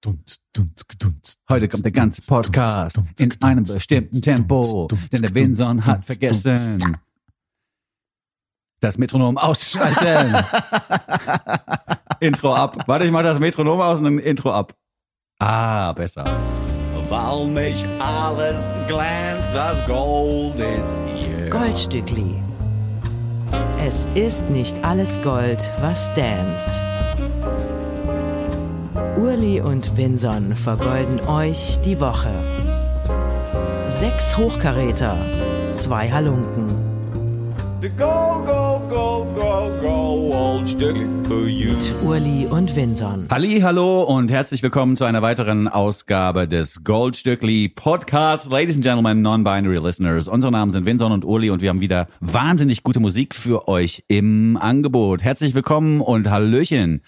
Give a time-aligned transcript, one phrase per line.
[0.00, 1.40] Dunst, dunst, gedunst.
[1.50, 6.96] Heute kommt der ganze Podcast in einem bestimmten Tempo, denn der Winson hat vergessen,
[8.78, 10.36] das Metronom auszuschalten.
[12.20, 12.84] Intro ab.
[12.86, 14.72] Warte, ich mach das Metronom aus und dann Intro ab.
[15.40, 16.24] Ah, besser.
[17.08, 18.56] Weil nicht alles
[18.86, 21.50] glänzt, das Gold ist hier.
[21.50, 22.36] Goldstückli.
[23.84, 26.80] Es ist nicht alles Gold, was danst.
[29.18, 32.30] Urli und Vinson vergolden euch die Woche.
[33.88, 35.16] Sechs Hochkaräter,
[35.72, 36.68] zwei Halunken.
[37.80, 41.72] The go, go, go, go, go, old Stückli for you.
[41.72, 43.28] Mit Urli und Vinson.
[43.30, 48.48] Halli, hallo und herzlich willkommen zu einer weiteren Ausgabe des Goldstückli Podcasts.
[48.48, 50.26] Ladies and Gentlemen, Non-Binary Listeners.
[50.28, 54.04] Unsere Namen sind Vinson und Uli und wir haben wieder wahnsinnig gute Musik für euch
[54.08, 55.22] im Angebot.
[55.22, 57.02] Herzlich willkommen und Hallöchen.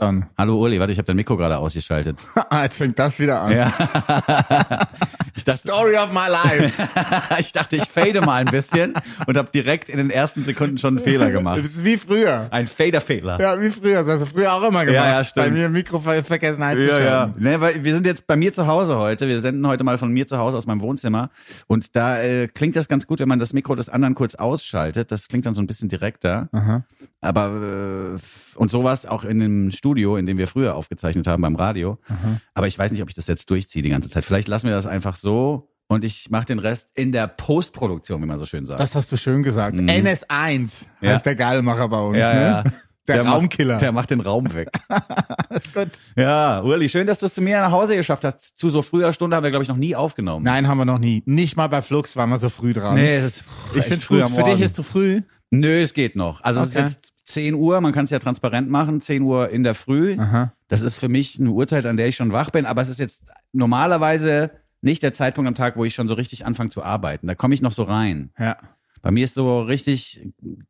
[0.00, 0.26] Dann.
[0.38, 2.18] Hallo Uli, warte, ich habe dein Mikro gerade ausgeschaltet.
[2.50, 3.52] Ah, jetzt fängt das wieder an.
[3.52, 3.72] Ja.
[5.44, 6.88] dachte, Story of my life.
[7.38, 8.94] ich dachte, ich fade mal ein bisschen
[9.26, 11.58] und habe direkt in den ersten Sekunden schon einen Fehler gemacht.
[11.58, 12.48] Das ist wie früher.
[12.50, 13.40] Ein Fader-Fehler.
[13.40, 14.02] Ja, wie früher.
[14.04, 14.94] Das hast du früher auch immer gemacht.
[14.94, 15.46] Ja, ja, stimmt.
[15.46, 17.04] Bei mir Mikro ver vergessen Ja, einzuschalten.
[17.06, 17.34] ja.
[17.38, 19.28] Ne, weil wir sind jetzt bei mir zu Hause heute.
[19.28, 21.30] Wir senden heute mal von mir zu Hause aus meinem Wohnzimmer.
[21.66, 25.12] Und da äh, klingt das ganz gut, wenn man das Mikro des anderen kurz ausschaltet.
[25.12, 26.48] Das klingt dann so ein bisschen direkter.
[26.52, 26.84] Aha.
[27.20, 28.18] Aber äh,
[28.56, 31.56] und so war es auch in dem Studio, in dem wir früher aufgezeichnet haben beim
[31.56, 31.98] Radio.
[32.54, 34.24] Aber ich weiß nicht, ob ich das jetzt durchziehe die ganze Zeit.
[34.24, 35.27] Vielleicht lassen wir das einfach so
[35.88, 38.80] und ich mache den Rest in der Postproduktion, wie man so schön sagt.
[38.80, 39.76] Das hast du schön gesagt.
[39.76, 41.12] NS1 Ja.
[41.14, 42.18] heißt der Geilmacher bei uns.
[42.18, 42.40] ja, ne?
[42.42, 42.64] ja.
[43.08, 43.78] Der, macht- Raumkiller.
[43.78, 44.68] der macht den Raum weg.
[45.48, 45.88] das ist gut.
[46.14, 48.58] ja, Uli, schön, dass du es zu mir nach Hause geschafft hast.
[48.58, 50.44] Zu so früher Stunde haben wir, glaube ich, noch nie aufgenommen.
[50.44, 51.22] Nein, haben wir noch nie.
[51.24, 52.96] Nicht mal bei Flux waren wir so früh dran.
[52.96, 55.22] Nee, es ist ich find's früh Für dich ist zu früh.
[55.50, 56.42] Nö, es geht noch.
[56.42, 56.84] Also es Okay.
[56.84, 60.18] ist jetzt 10 Uhr, man kann es ja transparent machen, 10 Uhr in der Früh.
[60.18, 60.52] Aha.
[60.68, 63.00] Das ist für mich eine Uhrzeit, an der ich schon wach bin, aber es ist
[63.00, 63.22] jetzt
[63.54, 67.26] normalerweise nicht der Zeitpunkt am Tag, wo ich schon so richtig anfange zu arbeiten.
[67.26, 68.30] Da komme ich noch so rein.
[68.38, 68.56] Ja.
[69.02, 70.20] Bei mir ist so richtig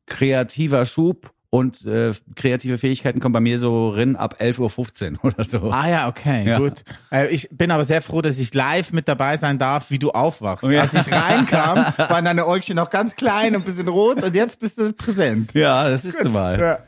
[0.07, 5.45] kreativer Schub und äh, kreative Fähigkeiten kommen bei mir so rin ab 11.15 Uhr oder
[5.45, 5.71] so.
[5.71, 6.59] Ah ja, okay, Ja.
[6.59, 6.85] gut.
[7.11, 10.11] Äh, ich bin aber sehr froh, dass ich live mit dabei sein darf, wie du
[10.11, 10.65] aufwachst.
[10.65, 10.83] Oh ja.
[10.83, 14.61] Als ich reinkam, waren deine Äugchen noch ganz klein und ein bisschen rot und jetzt
[14.61, 15.55] bist du präsent.
[15.55, 16.61] Ja, das ist mal.
[16.61, 16.79] Ja.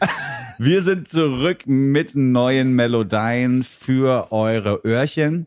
[0.58, 5.46] Wir sind zurück mit neuen Melodien für eure Öhrchen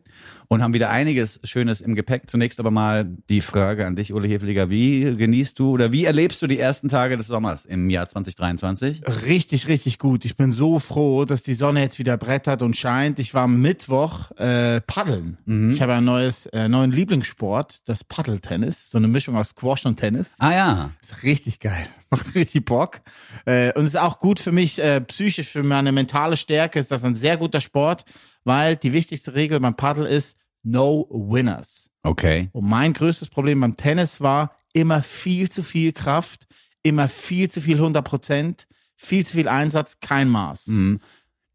[0.54, 2.30] und haben wieder einiges Schönes im Gepäck.
[2.30, 4.70] Zunächst aber mal die Frage an dich, Ole Hefliger.
[4.70, 9.02] Wie genießt du oder wie erlebst du die ersten Tage des Sommers im Jahr 2023?
[9.26, 10.24] Richtig, richtig gut.
[10.24, 13.18] Ich bin so froh, dass die Sonne jetzt wieder brettert und scheint.
[13.18, 15.38] Ich war am Mittwoch äh, paddeln.
[15.44, 15.70] Mhm.
[15.70, 18.90] Ich habe einen neues, äh, neuen Lieblingssport, das Paddeltennis.
[18.90, 20.36] So eine Mischung aus Squash und Tennis.
[20.38, 21.88] Ah ja, Ist richtig geil.
[22.10, 23.00] Macht richtig Bock.
[23.44, 27.02] Äh, und ist auch gut für mich, äh, psychisch, für meine mentale Stärke ist das
[27.02, 28.04] ein sehr guter Sport,
[28.44, 31.90] weil die wichtigste Regel beim Paddel ist No Winners.
[32.02, 32.48] okay.
[32.52, 36.46] Und mein größtes Problem beim Tennis war immer viel zu viel Kraft,
[36.82, 38.66] immer viel zu viel 100 Prozent,
[38.96, 40.66] viel zu viel Einsatz, kein Maß.
[40.68, 41.00] Mhm.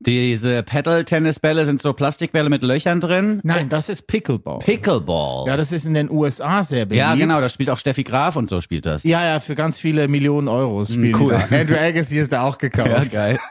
[0.02, 3.42] Diese Paddle-Tennisbälle sind so Plastikbälle mit Löchern drin.
[3.44, 4.60] Nein, das ist Pickleball.
[4.60, 5.46] Pickleball.
[5.48, 7.06] ja, das ist in den USA sehr beliebt.
[7.06, 9.04] ja, genau, da spielt auch Steffi Graf und so spielt das.
[9.04, 11.38] Ja, ja, für ganz viele Millionen Euros spielen cool.
[11.50, 11.60] die da.
[11.62, 12.90] Andrew Agassi ist da auch gekauft.
[12.90, 13.40] Ja, geil.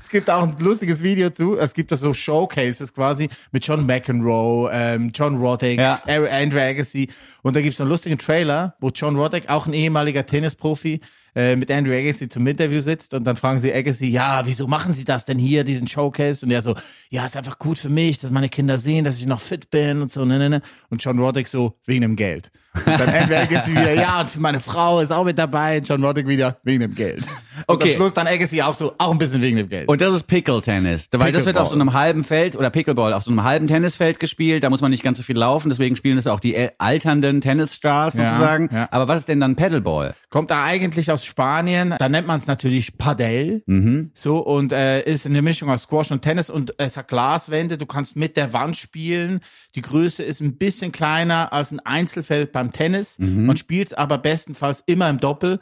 [0.00, 1.58] Es gibt auch ein lustiges Video zu.
[1.58, 6.00] Es gibt da so Showcases quasi mit John McEnroe, ähm, John Roddick, Ja.
[6.06, 7.08] Andrew Agassi.
[7.42, 11.00] Und da gibt's einen lustigen Trailer, wo John Roddick, auch ein ehemaliger Tennisprofi,
[11.34, 14.92] äh, mit Andrew Agassi zum Interview sitzt und dann fragen sie Agassi, ja, wieso machen
[14.92, 16.44] Sie das denn hier, diesen Showcase?
[16.44, 16.74] Und er so,
[17.10, 20.02] ja, ist einfach gut für mich, dass meine Kinder sehen, dass ich noch fit bin
[20.02, 20.62] und so, ne, ne, ne.
[20.90, 22.50] Und John Roddick so, wegen dem Geld.
[22.86, 25.78] Und dann Andrew Agassi wieder, ja, und für meine Frau ist auch mit dabei.
[25.78, 27.22] Und John Roddick wieder, wegen dem Geld.
[27.66, 27.90] Und Okay.
[27.90, 29.88] am Schluss dann Agassi auch so, auch ein bisschen wegen dem Geld.
[29.88, 31.08] Und das ist Pickle-Tennis.
[31.12, 31.62] Weil das wird Pickleball.
[31.62, 34.64] auf so einem halben Feld oder Pickleball auf so einem halben Tennisfeld gespielt.
[34.64, 35.68] Da muss man nicht ganz so viel laufen.
[35.70, 38.68] Deswegen spielen das auch die alternden Tennisstars Ja, sozusagen.
[38.72, 38.88] ja.
[38.90, 40.14] Aber was ist denn dann Paddleball?
[40.30, 41.94] Kommt da eigentlich aus Spanien.
[41.98, 43.62] Da nennt man es natürlich Padel.
[43.66, 44.10] Mhm.
[44.14, 47.78] So und äh, ist eine Mischung aus Squash und Tennis und es hat Glaswände.
[47.78, 49.40] Du kannst mit der Wand spielen.
[49.74, 53.18] Die Größe ist ein bisschen kleiner als ein Einzelfeld beim Tennis.
[53.18, 53.46] Mhm.
[53.46, 55.60] Man spielt es aber bestenfalls immer im Doppel.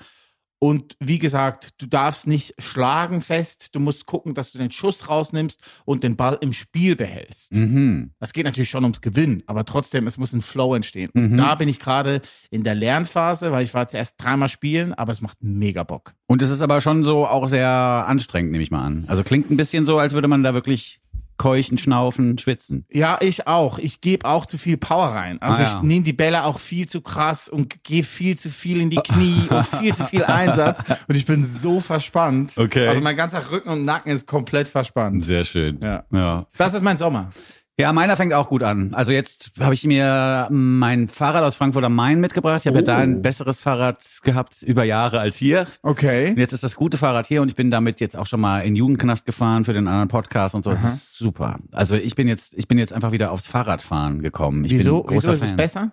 [0.63, 3.75] Und wie gesagt, du darfst nicht schlagen fest.
[3.75, 7.55] Du musst gucken, dass du den Schuss rausnimmst und den Ball im Spiel behältst.
[7.55, 8.13] Mhm.
[8.21, 11.11] Es geht natürlich schon ums Gewinnen, aber trotzdem, es muss ein Flow entstehen.
[11.15, 11.33] Mhm.
[11.33, 12.21] Und da bin ich gerade
[12.51, 16.13] in der Lernphase, weil ich war zuerst dreimal spielen, aber es macht mega Bock.
[16.27, 19.05] Und es ist aber schon so auch sehr anstrengend, nehme ich mal an.
[19.07, 21.01] Also klingt ein bisschen so, als würde man da wirklich
[21.41, 22.85] keuchen, schnaufen, schwitzen.
[22.93, 23.79] Ja, ich auch.
[23.79, 25.41] Ich gebe auch zu viel Power rein.
[25.41, 25.73] Also Ah, ja.
[25.77, 28.97] ich nehme die Bälle auch viel zu krass und gehe viel zu viel in die
[29.03, 30.83] Knie und viel zu viel Einsatz.
[31.09, 32.59] Und ich bin so verspannt.
[32.59, 32.87] Okay.
[32.89, 35.25] Also mein ganzer Rücken und Nacken ist komplett verspannt.
[35.25, 35.79] Sehr schön.
[35.81, 36.05] Ja.
[36.13, 36.47] ja.
[36.59, 37.31] Das ist mein Sommer.
[37.79, 38.93] Ja, meiner fängt auch gut an.
[38.93, 42.61] Also jetzt habe ich mir mein Fahrrad aus Frankfurt am Main mitgebracht.
[42.61, 45.67] Ich habe ja da ein besseres Fahrrad gehabt über Jahre als hier.
[45.83, 46.31] Okay.
[46.31, 48.61] Und jetzt ist das gute Fahrrad hier und ich bin damit jetzt auch schon mal
[48.61, 50.73] in Jugendknast gefahren für den anderen Podcast und so.
[50.73, 51.59] Das ist super.
[51.73, 54.65] Also ich bin jetzt, ich bin jetzt einfach wieder aufs Fahrradfahren gekommen.
[54.67, 55.57] Ich Wieso, wieso ist es Fan.
[55.57, 55.93] besser?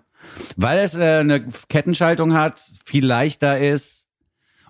[0.58, 4.10] Weil es äh, eine Kettenschaltung hat, viel leichter ist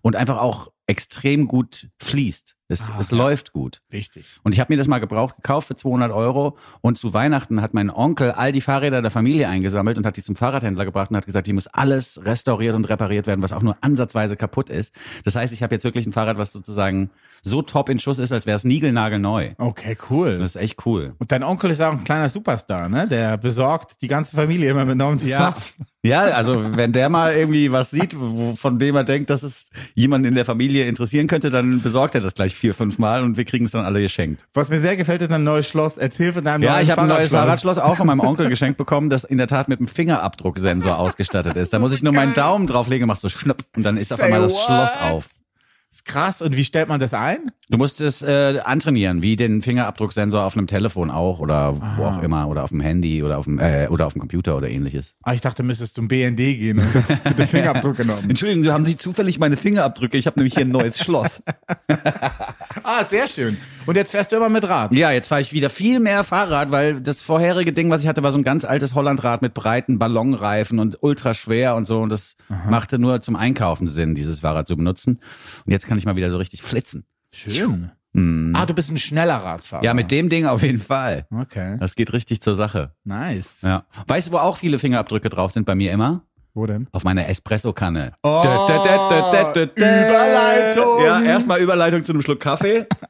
[0.02, 2.57] und einfach auch extrem gut fließt.
[2.70, 3.18] Es, Ah, es ja.
[3.18, 3.80] läuft gut.
[3.90, 4.40] Wichtig.
[4.44, 7.74] Und ich habe mir das mal gebraucht gekauft für 200 Euro und zu Weihnachten hat
[7.74, 11.16] mein Onkel all die Fahrräder der Familie eingesammelt und hat die zum Fahrradhändler gebracht und
[11.18, 14.94] hat gesagt, hier muss alles restauriert und repariert werden, was auch nur ansatzweise kaputt ist.
[15.24, 17.10] Das heißt, ich habe jetzt wirklich ein Fahrrad, was sozusagen
[17.42, 19.52] so top in Schuss ist, als wäre es niegelnagelneu.
[19.58, 20.38] Okay, cool.
[20.38, 21.16] Das ist echt cool.
[21.20, 23.08] Und dein Onkel ist auch ein kleiner Superstar, ne?
[23.08, 25.52] Der besorgt die ganze Familie immer mit neuem Ja.
[25.54, 25.74] Stuff.
[26.04, 28.16] Ja, also wenn der mal irgendwie was sieht,
[28.56, 29.66] von dem er denkt, dass es
[29.96, 33.36] jemanden in der Familie interessieren könnte, dann besorgt er das gleich vier, fünf Mal und
[33.36, 34.46] wir kriegen es dann alle geschenkt.
[34.54, 35.98] Was mir sehr gefällt, ist ein neues Schloss.
[35.98, 37.80] Erzähl von deinem Ja, neuen ich habe ein neues Fahrradschloss.
[37.80, 41.74] Auch von meinem Onkel geschenkt bekommen, das in der Tat mit einem Fingerabdrucksensor ausgestattet ist.
[41.74, 44.26] Da muss ich nur meinen Daumen drauflegen, macht so schnupp und dann ist auf Say
[44.26, 44.62] einmal das what?
[44.66, 45.26] Schloss auf.
[45.90, 46.42] Ist krass.
[46.42, 47.50] Und wie stellt man das ein?
[47.70, 52.18] Du musst es äh, antrainieren, wie den Fingerabdrucksensor auf einem Telefon auch oder wo Ah.
[52.18, 54.70] auch immer oder auf dem Handy oder auf dem äh, oder auf dem Computer oder
[54.70, 55.16] ähnliches.
[55.24, 56.94] Ah, ich dachte, du müsstest zum BND gehen und
[57.26, 58.30] mit dem Fingerabdruck genommen.
[58.30, 60.18] Entschuldigung, haben Sie zufällig meine Fingerabdrücke?
[60.18, 61.42] Ich habe nämlich hier ein neues Schloss.
[62.90, 63.58] Ah, sehr schön.
[63.86, 64.96] Und jetzt fährst du immer mit Rad.
[64.96, 68.24] Ja, jetzt fahre ich wieder viel mehr Fahrrad, weil das vorherige Ding, was ich hatte,
[68.24, 72.00] war so ein ganz altes Hollandrad mit breiten Ballonreifen und ultra schwer und so.
[72.00, 72.38] Und das
[72.70, 75.20] machte nur zum Einkaufen Sinn, dieses Fahrrad zu benutzen.
[75.66, 77.04] Und jetzt kann ich mal wieder so richtig flitzen.
[77.34, 77.92] Schön.
[78.56, 79.84] Ah, du bist ein schneller Radfahrer.
[79.84, 81.28] Ja, mit dem Ding auf jeden Fall.
[81.30, 81.76] Okay.
[81.82, 82.94] Das geht richtig zur Sache.
[83.04, 83.64] Nice.
[83.64, 83.86] Ja.
[84.08, 86.24] Weißt du, wo auch viele Fingerabdrücke drauf sind bei mir immer?
[86.58, 86.88] Wo denn?
[86.92, 88.14] Auf meiner Espresso-Kanne.
[88.24, 88.42] Oh,
[89.76, 91.04] Überleitung.
[91.06, 92.88] Ja, erstmal Überleitung zu einem Schluck Kaffee.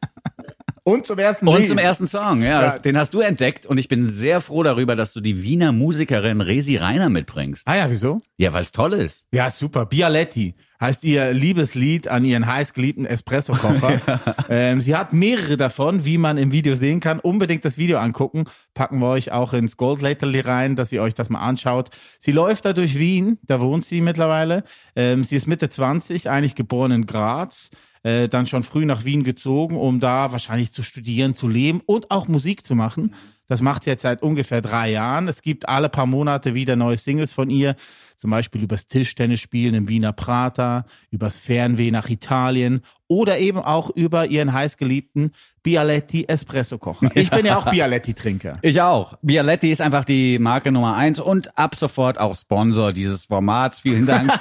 [0.88, 1.68] Und zum ersten Und Lied.
[1.68, 2.80] zum ersten Song, ja, das, Ja.
[2.80, 6.40] den hast du entdeckt und ich bin sehr froh darüber, dass du die Wiener Musikerin
[6.40, 7.64] Resi Reiner mitbringst.
[7.68, 8.22] Ah ja, wieso?
[8.38, 9.28] Ja, weil es toll ist.
[9.34, 9.86] Ja, super.
[9.86, 14.00] Bialetti heißt ihr Liebeslied an ihren heißgeliebten Espresso-Kocher.
[14.50, 17.20] ähm, sie hat mehrere davon, wie man im Video sehen kann.
[17.20, 18.46] Unbedingt das Video angucken.
[18.74, 21.90] Packen wir euch auch ins Goldlaterly rein, dass ihr euch das mal anschaut.
[22.18, 24.64] Sie läuft da durch Wien, da wohnt sie mittlerweile.
[24.96, 27.72] Ähm, sie ist Mitte 20, eigentlich geboren in Graz.
[28.04, 32.12] Äh, dann schon früh nach Wien gezogen, um da wahrscheinlich zu studieren, zu leben und
[32.12, 33.14] auch Musik zu machen.
[33.48, 35.28] Das macht sie jetzt seit ungefähr drei Jahren.
[35.28, 37.76] Es gibt alle paar Monate wieder neue Singles von ihr.
[38.18, 44.26] Zum Beispiel übers Tischtennisspielen im Wiener Prater, übers Fernweh nach Italien oder eben auch über
[44.28, 45.32] ihren heißgeliebten
[45.64, 47.10] Bialetti Espresso Kocher.
[47.14, 48.58] Ich bin ja auch Bialetti Trinker.
[48.62, 49.18] Ich auch.
[49.22, 53.80] Bialetti ist einfach die Marke Nummer eins und ab sofort auch Sponsor dieses Formats.
[53.80, 54.32] Vielen Dank.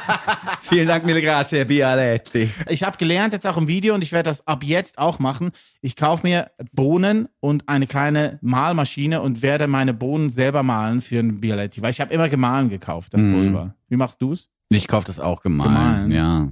[0.62, 2.50] Vielen Dank, mille grazie, Bialetti.
[2.68, 5.50] Ich habe gelernt jetzt auch im Video und ich werde das ab jetzt auch machen.
[5.82, 11.18] Ich kaufe mir Bohnen und eine kleine Mahlmaschine und werde meine Bohnen selber mahlen für
[11.18, 13.74] ein Bialetti, weil ich habe immer gemahlen gekauft, das Pulver.
[13.88, 14.48] Wie machst du's?
[14.70, 16.12] Ich kaufe das auch gemahlen, Gemahlen.
[16.12, 16.48] ja.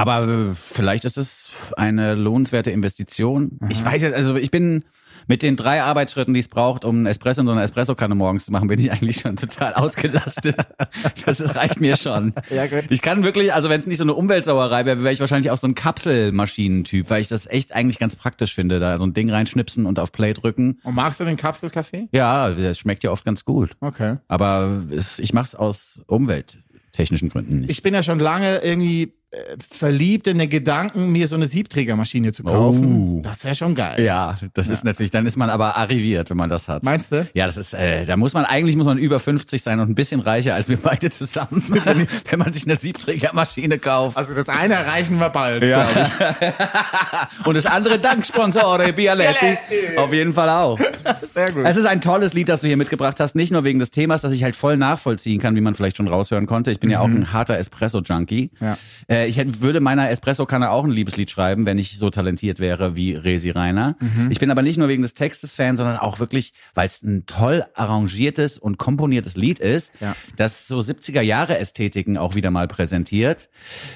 [0.00, 3.58] Aber äh, vielleicht ist es eine lohnenswerte Investition.
[3.68, 4.84] Ich weiß jetzt, also ich bin
[5.26, 8.46] mit den drei Arbeitsschritten, die es braucht, um einen Espresso in so einer Espressokanne morgens
[8.46, 10.56] zu machen, bin ich eigentlich schon total ausgelastet.
[11.26, 12.32] Das reicht mir schon.
[12.48, 12.90] Ja, gut.
[12.90, 15.58] Ich kann wirklich, also wenn es nicht so eine Umweltsauerei wäre, wäre ich wahrscheinlich auch
[15.58, 19.30] so ein Kapselmaschinentyp, weil ich das echt eigentlich ganz praktisch finde, da so ein Ding
[19.30, 20.80] reinschnipsen und auf Play drücken.
[20.82, 22.08] Und magst du den Kapselkaffee?
[22.12, 23.76] Ja, das schmeckt ja oft ganz gut.
[23.80, 24.16] Okay.
[24.28, 27.70] Aber es, ich mache es aus umwelttechnischen Gründen nicht.
[27.70, 29.12] Ich bin ja schon lange irgendwie
[29.68, 33.18] verliebt in den Gedanken, mir so eine Siebträgermaschine zu kaufen.
[33.18, 33.20] Oh.
[33.22, 34.02] Das wäre schon geil.
[34.02, 36.82] Ja, das ist natürlich, dann ist man aber arriviert, wenn man das hat.
[36.82, 37.28] Meinst du?
[37.32, 39.94] Ja, das ist, äh, da muss man, eigentlich muss man über 50 sein und ein
[39.94, 41.62] bisschen reicher als wir beide zusammen,
[42.28, 44.16] wenn man sich eine Siebträgermaschine kauft.
[44.16, 45.90] Also das eine erreichen wir bald, Ja.
[45.90, 47.46] glaube ich.
[47.46, 49.56] Und das andere dank Sponsore Bialetti.
[49.96, 50.78] Auf jeden Fall auch.
[51.32, 51.64] Sehr gut.
[51.64, 53.34] Es ist ein tolles Lied, das du hier mitgebracht hast.
[53.34, 56.08] Nicht nur wegen des Themas, das ich halt voll nachvollziehen kann, wie man vielleicht schon
[56.08, 56.70] raushören konnte.
[56.70, 58.50] Ich bin ja auch ein harter Espresso-Junkie.
[58.60, 58.76] Ja.
[59.08, 62.96] Äh, ich hätte, würde meiner Espresso-Kanne auch ein Liebeslied schreiben, wenn ich so talentiert wäre
[62.96, 63.96] wie Resi Reiner.
[64.30, 67.24] Ich bin aber nicht nur wegen des Textes Fan, sondern auch wirklich, weil es ein
[67.26, 70.14] toll arrangiertes und komponiertes Lied ist, Ja.
[70.36, 73.48] das so 70er Jahre Ästhetiken auch wieder mal präsentiert.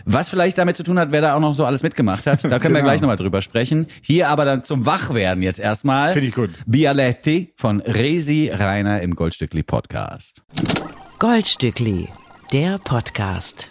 [0.04, 2.44] Was vielleicht damit zu tun hat, wer da auch noch so alles mitgemacht hat.
[2.44, 2.90] Da können wir Genau.
[2.92, 3.86] gleich nochmal drüber sprechen.
[4.02, 6.12] Hier aber dann zum Wachwerden jetzt erstmal.
[6.12, 6.50] Finde ich gut.
[6.66, 10.42] Bialetti von Resi Reiner im Goldstückli Podcast.
[11.18, 12.08] Goldstückli,
[12.52, 13.70] der Podcast.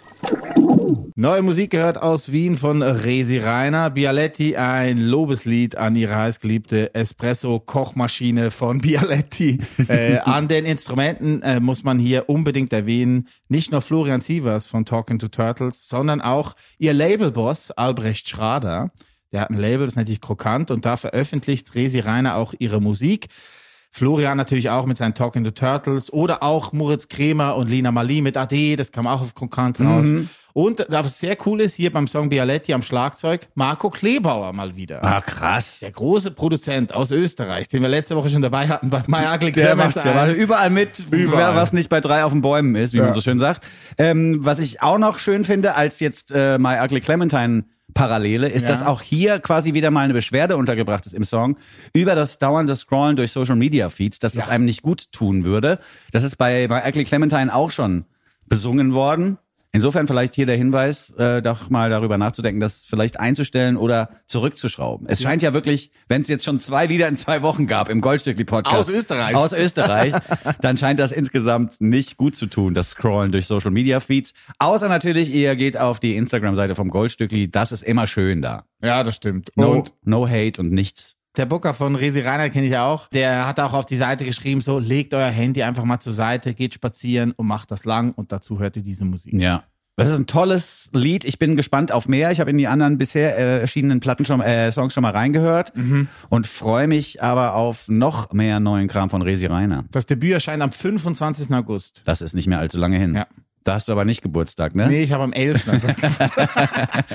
[1.16, 3.88] Neue Musik gehört aus Wien von Resi Reiner.
[3.88, 9.60] Bialetti, ein Lobeslied an ihre heißgeliebte Espresso-Kochmaschine von Bialetti.
[9.86, 14.86] äh, an den Instrumenten äh, muss man hier unbedingt erwähnen, nicht nur Florian Sievers von
[14.86, 18.90] Talking to Turtles, sondern auch ihr Labelboss Albrecht Schrader.
[19.30, 22.80] Der hat ein Label, das nennt sich Krokant und da veröffentlicht Resi Reiner auch ihre
[22.80, 23.28] Musik.
[23.94, 28.22] Florian natürlich auch mit seinen Talking to Turtles oder auch Moritz Kremer und Lina Mali
[28.22, 30.08] mit AD, das kam auch auf Krokant raus.
[30.52, 35.02] Und was sehr cool ist, hier beim Song Bialetti am Schlagzeug, Marco Klebauer mal wieder.
[35.04, 35.78] Ah, krass.
[35.78, 39.52] Der große Produzent aus Österreich, den wir letzte Woche schon dabei hatten bei My Ugly
[39.52, 40.32] Der macht Clementine.
[40.32, 41.54] ja überall mit, Überall.
[41.54, 43.64] was nicht bei drei auf den Bäumen ist, wie man so schön sagt.
[43.96, 48.64] Ähm, was ich auch noch schön finde, als jetzt äh, My Ugly Clementine Parallele, ist,
[48.64, 48.68] Ja.
[48.70, 51.56] dass auch hier quasi wieder mal eine Beschwerde untergebracht ist im Song
[51.92, 54.50] über das dauernde Scrollen durch Social Media Feeds, dass es Ja.
[54.50, 55.78] einem nicht gut tun würde.
[56.12, 58.04] Das ist bei My Ugly Clementine auch schon
[58.46, 59.38] besungen worden.
[59.74, 65.08] Insofern vielleicht hier der Hinweis, äh, doch mal darüber nachzudenken, das vielleicht einzustellen oder zurückzuschrauben.
[65.08, 68.00] Es scheint ja wirklich, wenn es jetzt schon zwei Lieder in zwei Wochen gab im
[68.00, 68.76] Goldstückli-Podcast.
[68.76, 69.34] Aus Österreich.
[69.34, 70.14] Aus Österreich.
[70.60, 74.32] dann scheint das insgesamt nicht gut zu tun, das Scrollen durch Social Media Feeds.
[74.60, 77.50] Außer natürlich, ihr geht auf die Instagram-Seite vom Goldstückli.
[77.50, 78.66] Das ist immer schön da.
[78.80, 79.50] Ja, das stimmt.
[79.56, 81.16] No, Und no hate und nichts.
[81.36, 83.08] Der Booker von Resi Reiner kenne ich auch.
[83.08, 86.54] Der hat auch auf die Seite geschrieben, so legt euer Handy einfach mal zur Seite,
[86.54, 89.34] geht spazieren und macht das lang und dazu hört ihr diese Musik.
[89.34, 89.64] Ja.
[89.96, 91.24] Das ist ein tolles Lied.
[91.24, 92.32] Ich bin gespannt auf mehr.
[92.32, 95.72] Ich habe in die anderen bisher äh, erschienenen Platten schon, äh, Songs schon mal reingehört
[96.30, 99.84] und freue mich aber auf noch mehr neuen Kram von Resi Reiner.
[99.92, 101.52] Das Debüt erscheint am 25.
[101.54, 102.02] August.
[102.06, 103.14] Das ist nicht mehr allzu lange hin.
[103.14, 103.26] Ja.
[103.64, 104.88] Da hast du aber nicht Geburtstag, ne?
[104.88, 105.68] Nee, ich habe am 11.
[105.72, 106.32] August gemacht.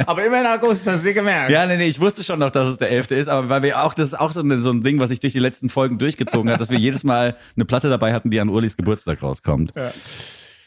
[0.08, 1.51] Aber immer in August, hast du gemerkt.
[1.51, 3.12] Ja, nee, nee, ich wusste schon noch, dass es der 11.
[3.12, 5.20] ist, aber weil wir auch, das ist auch so, eine, so ein Ding, was sich
[5.20, 8.39] durch die letzten Folgen durchgezogen hat, dass wir jedes Mal eine Platte dabei hatten, die
[8.39, 9.74] an Urlis Geburtstag rauskommt.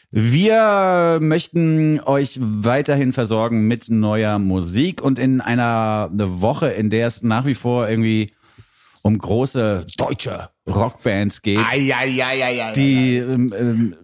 [0.09, 7.07] Wir möchten euch weiterhin versorgen mit neuer Musik und in einer eine Woche, in der
[7.07, 8.31] es nach wie vor irgendwie
[9.01, 13.95] um große deutsche Rockbands geht Ai, ai, ai, die, ähm, ähm,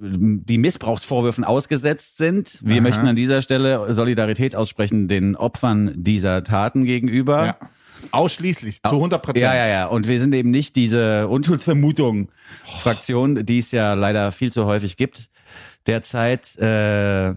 [0.46, 2.60] die Missbrauchsvorwürfen ausgesetzt sind.
[2.64, 7.46] Wir möchten an dieser Stelle Solidarität aussprechen den Opfern dieser Taten gegenüber.
[7.46, 7.56] Ja.
[8.12, 9.44] Ausschließlich, zu 100 Prozent.
[9.44, 9.86] Ja, ja, ja.
[9.86, 15.30] Und wir sind eben nicht diese Unschuldsvermutung-Fraktion, die es ja leider viel zu häufig gibt
[15.86, 16.58] derzeit.
[16.58, 17.36] Äh,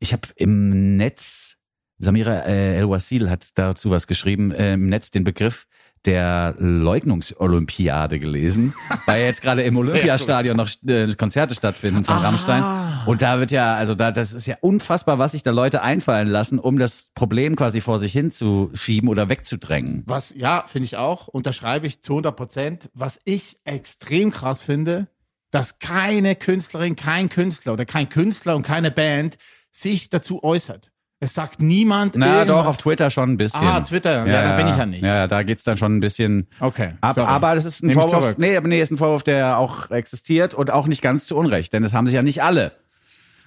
[0.00, 1.56] ich habe im Netz,
[1.98, 5.66] Samira äh, El-Wasil hat dazu was geschrieben, äh, im Netz den Begriff
[6.06, 8.74] der Leugnungsolympiade gelesen,
[9.06, 12.64] weil jetzt gerade im Olympiastadion noch äh, Konzerte stattfinden von Rammstein.
[13.06, 16.28] Und da wird ja, also da, das ist ja unfassbar, was sich da Leute einfallen
[16.28, 20.02] lassen, um das Problem quasi vor sich hinzuschieben oder wegzudrängen.
[20.06, 22.90] Was, ja, finde ich auch, unterschreibe ich zu 100 Prozent.
[22.94, 25.08] Was ich extrem krass finde,
[25.50, 29.38] dass keine Künstlerin, kein Künstler oder kein Künstler und keine Band
[29.72, 30.90] sich dazu äußert.
[31.22, 32.46] Es sagt niemand Na irgendwas.
[32.46, 33.60] doch, auf Twitter schon ein bisschen.
[33.62, 34.26] Ah, Twitter.
[34.26, 35.04] Ja, da bin ich ja nicht.
[35.04, 37.14] Ja, da geht's dann schon ein bisschen Okay, ab.
[37.14, 37.28] sorry.
[37.28, 38.38] Aber das ist ein Nehm Vorwurf.
[38.38, 41.74] Nee, aber nee, ist ein Vorwurf, der auch existiert und auch nicht ganz zu Unrecht.
[41.74, 42.72] Denn es haben sich ja nicht alle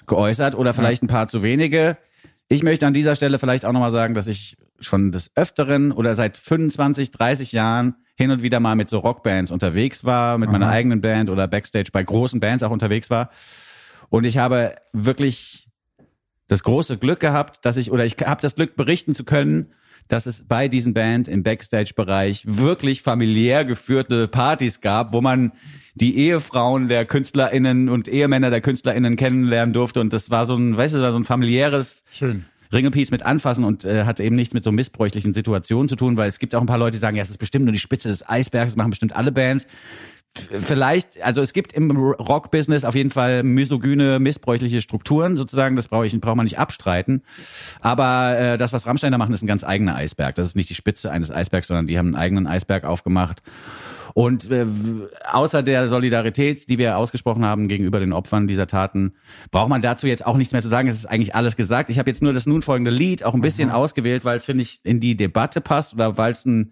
[0.05, 1.97] geäußert oder vielleicht ein paar zu wenige.
[2.47, 6.13] Ich möchte an dieser Stelle vielleicht auch nochmal sagen, dass ich schon des Öfteren oder
[6.13, 10.67] seit 25, 30 Jahren hin und wieder mal mit so Rockbands unterwegs war, mit meiner
[10.69, 13.31] eigenen Band oder Backstage bei großen Bands auch unterwegs war.
[14.09, 15.69] Und ich habe wirklich
[16.47, 19.73] das große Glück gehabt, dass ich, oder ich habe das Glück berichten zu können,
[20.07, 25.53] dass es bei diesen Band im Backstage-Bereich wirklich familiär geführte Partys gab, wo man
[25.95, 30.01] die Ehefrauen der KünstlerInnen und Ehemänner der KünstlerInnen kennenlernen durfte.
[30.01, 32.45] Und das war so ein, weißt du, war so ein familiäres Schön.
[32.73, 36.27] Ringelpiece mit anfassen und äh, hat eben nichts mit so missbräuchlichen Situationen zu tun, weil
[36.27, 38.09] es gibt auch ein paar Leute, die sagen, ja, es ist bestimmt nur die Spitze
[38.09, 39.67] des Eisbergs, das machen bestimmt alle Bands.
[40.35, 46.07] Vielleicht, also es gibt im Rock-Business auf jeden Fall misogyne, missbräuchliche Strukturen sozusagen, das brauche
[46.07, 47.21] ich, braucht man nicht abstreiten.
[47.81, 50.33] Aber äh, das, was Rammstein da machen, ist ein ganz eigener Eisberg.
[50.33, 53.43] Das ist nicht die Spitze eines Eisbergs, sondern die haben einen eigenen Eisberg aufgemacht.
[54.15, 54.65] Und äh,
[55.31, 59.13] außer der Solidarität, die wir ausgesprochen haben gegenüber den Opfern dieser Taten,
[59.51, 60.87] braucht man dazu jetzt auch nichts mehr zu sagen.
[60.87, 61.91] Es ist eigentlich alles gesagt.
[61.91, 64.63] Ich habe jetzt nur das nun folgende Lied auch ein bisschen ausgewählt, weil es, finde
[64.63, 66.71] ich, in die Debatte passt oder weil es ein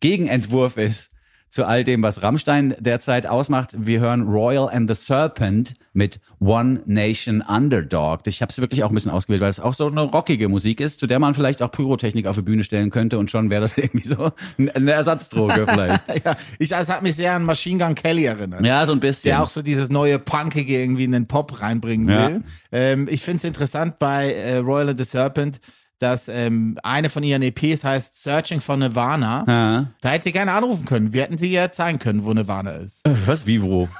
[0.00, 1.11] Gegenentwurf ist
[1.52, 3.76] zu all dem, was Rammstein derzeit ausmacht.
[3.78, 8.20] Wir hören Royal and the Serpent mit One Nation Underdog.
[8.26, 10.80] Ich habe es wirklich auch ein bisschen ausgewählt, weil es auch so eine rockige Musik
[10.80, 13.60] ist, zu der man vielleicht auch Pyrotechnik auf die Bühne stellen könnte und schon wäre
[13.60, 14.32] das irgendwie so
[14.74, 16.02] eine Ersatzdroge vielleicht.
[16.24, 18.64] Ja, ich, das hat mich sehr an Machine Gun Kelly erinnert.
[18.64, 19.28] Ja, so ein bisschen.
[19.28, 22.28] Der auch so dieses neue Punkige irgendwie in den Pop reinbringen Ja.
[22.28, 22.42] will.
[22.70, 25.60] Ähm, ich finde es interessant bei äh, Royal and the Serpent,
[26.02, 29.44] dass ähm, eine von ihren EPs heißt Searching for Nirvana.
[29.46, 29.86] Ja.
[30.00, 31.12] Da hätte sie gerne anrufen können.
[31.12, 33.02] Wir hätten sie ja zeigen können, wo Nirvana ist.
[33.04, 33.88] Was, wie, wo?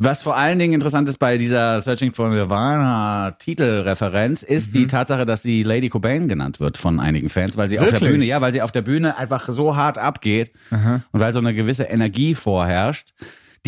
[0.00, 5.26] Was vor allen Dingen interessant ist bei dieser Searching for Nirvana Titelreferenz ist die Tatsache,
[5.26, 8.12] dass sie Lady Cobain genannt wird von einigen Fans, weil sie auf der Wirklich?
[8.12, 11.52] Bühne, ja, weil sie auf der Bühne einfach so hart abgeht und weil so eine
[11.52, 13.12] gewisse Energie vorherrscht,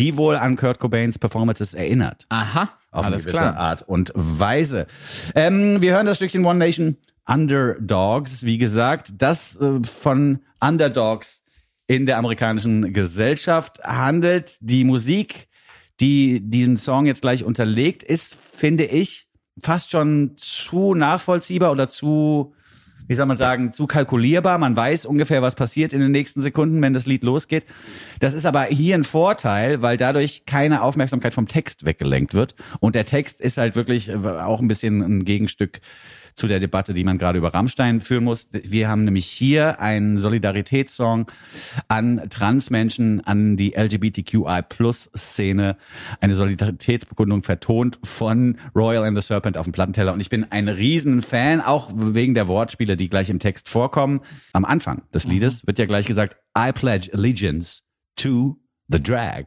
[0.01, 2.25] die wohl an Kurt Cobains Performances erinnert.
[2.29, 3.57] Aha, Auf alles eine gewisse klar.
[3.57, 4.87] Art und Weise.
[5.35, 11.43] Ähm, wir hören das Stückchen One Nation Underdogs, wie gesagt, das äh, von Underdogs
[11.85, 14.57] in der amerikanischen Gesellschaft handelt.
[14.61, 15.47] Die Musik,
[15.99, 19.27] die diesen Song jetzt gleich unterlegt, ist, finde ich,
[19.61, 22.55] fast schon zu nachvollziehbar oder zu,
[23.11, 24.57] wie soll man sagen, zu kalkulierbar.
[24.57, 27.65] Man weiß ungefähr, was passiert in den nächsten Sekunden, wenn das Lied losgeht.
[28.21, 32.55] Das ist aber hier ein Vorteil, weil dadurch keine Aufmerksamkeit vom Text weggelenkt wird.
[32.79, 35.81] Und der Text ist halt wirklich äh, auch ein bisschen ein Gegenstück
[36.35, 38.47] zu der Debatte, die man gerade über Rammstein führen muss.
[38.51, 41.29] Wir haben nämlich hier einen Solidaritätssong
[41.87, 45.77] an Transmenschen, an die LGBTQI-Plus-Szene,
[46.19, 50.13] eine Solidaritätsbekundung vertont von Royal and the Serpent auf dem Plattenteller.
[50.13, 54.21] Und ich bin ein Riesenfan, auch wegen der Wortspiele, die gleich im Text vorkommen.
[54.53, 57.81] Am Anfang des Liedes wird ja gleich gesagt, I pledge allegiance
[58.15, 58.57] to
[58.87, 59.45] the drag.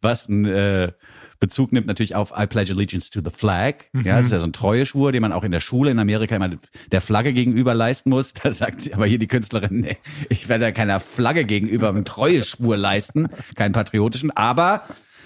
[0.00, 0.92] Was ein äh,
[1.40, 3.74] Bezug nimmt natürlich auf I pledge allegiance to the flag.
[3.94, 6.36] Ja, das ist ja so ein Treueschwur, den man auch in der Schule in Amerika
[6.36, 6.50] immer
[6.90, 8.32] der Flagge gegenüber leisten muss.
[8.32, 9.96] Da sagt sie aber hier die Künstlerin, nee,
[10.28, 14.82] ich werde keiner Flagge gegenüber einen Treueschwur leisten, keinen patriotischen, aber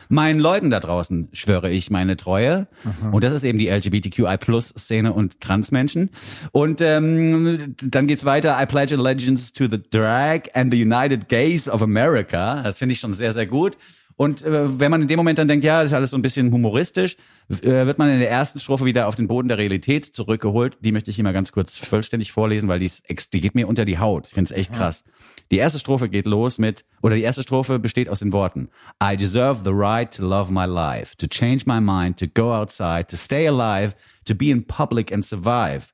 [0.08, 2.68] meinen Leuten da draußen schwöre ich meine Treue.
[3.12, 6.10] Und das ist eben die LGBTQI-Plus-Szene und Transmenschen.
[6.52, 8.58] Und ähm, dann geht's weiter.
[8.60, 12.62] I pledge allegiance to the drag and the United Gays of America.
[12.62, 13.78] Das finde ich schon sehr, sehr gut.
[14.22, 16.22] Und äh, wenn man in dem Moment dann denkt, ja, das ist alles so ein
[16.22, 17.16] bisschen humoristisch,
[17.50, 20.78] äh, wird man in der ersten Strophe wieder auf den Boden der Realität zurückgeholt.
[20.80, 23.66] Die möchte ich hier mal ganz kurz vollständig vorlesen, weil die, ist, die geht mir
[23.66, 24.28] unter die Haut.
[24.28, 25.02] Ich finde es echt krass.
[25.50, 28.68] Die erste Strophe geht los mit, oder die erste Strophe besteht aus den Worten
[29.02, 33.08] I deserve the right to love my life, to change my mind, to go outside,
[33.08, 35.92] to stay alive, to be in public and survive.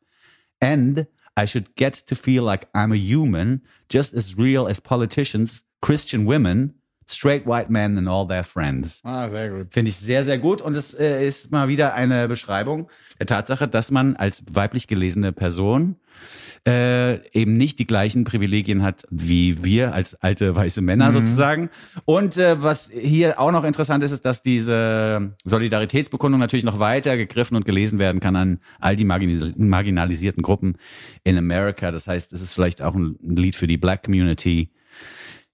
[0.61, 5.63] And I should get to feel like I'm a human, just as real as politicians,
[5.81, 6.75] Christian women,
[7.11, 9.01] straight white men and all their friends.
[9.05, 9.73] Ah, sehr gut.
[9.73, 10.61] Finde ich sehr, sehr gut.
[10.61, 12.89] Und es äh, ist mal wieder eine Beschreibung
[13.19, 15.97] der Tatsache, dass man als weiblich gelesene Person
[16.67, 21.71] äh, eben nicht die gleichen Privilegien hat wie wir als alte weiße Männer sozusagen.
[22.05, 27.17] Und äh, was hier auch noch interessant ist, ist, dass diese Solidaritätsbekundung natürlich noch weiter
[27.17, 30.77] gegriffen und gelesen werden kann an all die marginalis- marginalisierten Gruppen
[31.25, 31.91] in Amerika.
[31.93, 34.71] Das heißt, es ist vielleicht auch ein Lied für die Black Community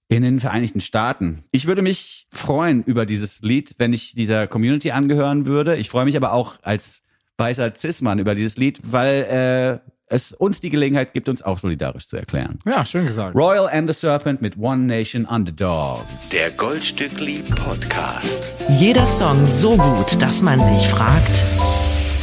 [0.07, 1.39] in den Vereinigten Staaten.
[1.51, 5.77] Ich würde mich freuen über dieses Lied, wenn ich dieser Community angehören würde.
[5.77, 7.03] Ich freue mich aber auch als
[7.37, 12.07] weißer Cis-Mann über dieses Lied, weil äh, es uns die Gelegenheit gibt, uns auch solidarisch
[12.07, 12.59] zu erklären.
[12.65, 13.35] Ja, schön gesagt.
[13.35, 16.29] Royal and the Serpent mit One Nation Underdogs.
[16.31, 18.53] Der Goldstückli Podcast.
[18.69, 21.43] Jeder Song so gut, dass man sich fragt,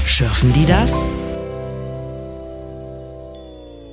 [0.07, 1.09] schürfen die das?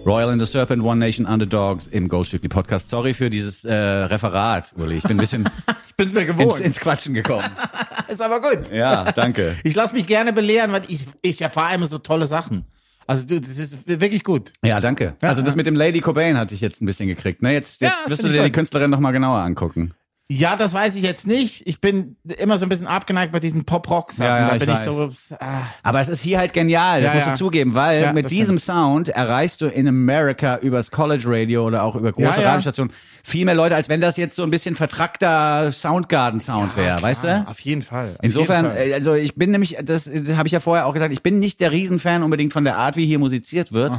[0.05, 2.89] Royal and the Serpent, One Nation Underdogs im Goldstückli Podcast.
[2.89, 4.95] Sorry für dieses äh, Referat, Uli.
[4.97, 5.47] Ich bin ein bisschen
[5.89, 6.53] Ich bin's mir gewohnt.
[6.53, 7.45] ins, ins Quatschen gekommen.
[8.07, 8.71] ist aber gut.
[8.71, 9.55] Ja, danke.
[9.63, 12.65] Ich lasse mich gerne belehren, weil ich, ich erfahre immer so tolle Sachen.
[13.05, 14.53] Also du, das ist wirklich gut.
[14.63, 15.15] Ja, danke.
[15.21, 17.41] Also das mit dem Lady Cobain hatte ich jetzt ein bisschen gekriegt.
[17.41, 18.51] Ne, jetzt Ja, jetzt das wirst du dir die.
[18.51, 19.93] Künstlerin noch mal genauer angucken.
[20.31, 21.65] Ja, das weiß ich jetzt nicht.
[21.65, 24.29] Ich bin immer so ein bisschen abgeneigt bei diesen Pop-Rock-Sachen.
[24.29, 25.09] Ja, ja, da ich bin ich, so.
[25.39, 28.29] Ah, Aber es ist hier halt genial, das Ja, musst du zugeben, weil mit das
[28.29, 32.45] diesem Sound erreichst du in Amerika übers College Radio oder auch über große.
[32.45, 37.23] Radiostationen viel mehr Leute, als wenn das jetzt so ein bisschen vertrackter Soundgarden-Sound wäre, weißt
[37.23, 37.45] du?
[37.47, 38.09] Auf jeden Fall.
[38.09, 38.87] Auf Insofern, jeden Fall.
[38.87, 41.39] äh, also ich bin nämlich, das äh, habe ich ja vorher auch gesagt, ich bin
[41.39, 43.97] nicht der Riesenfan unbedingt von der Art, wie hier musiziert wird.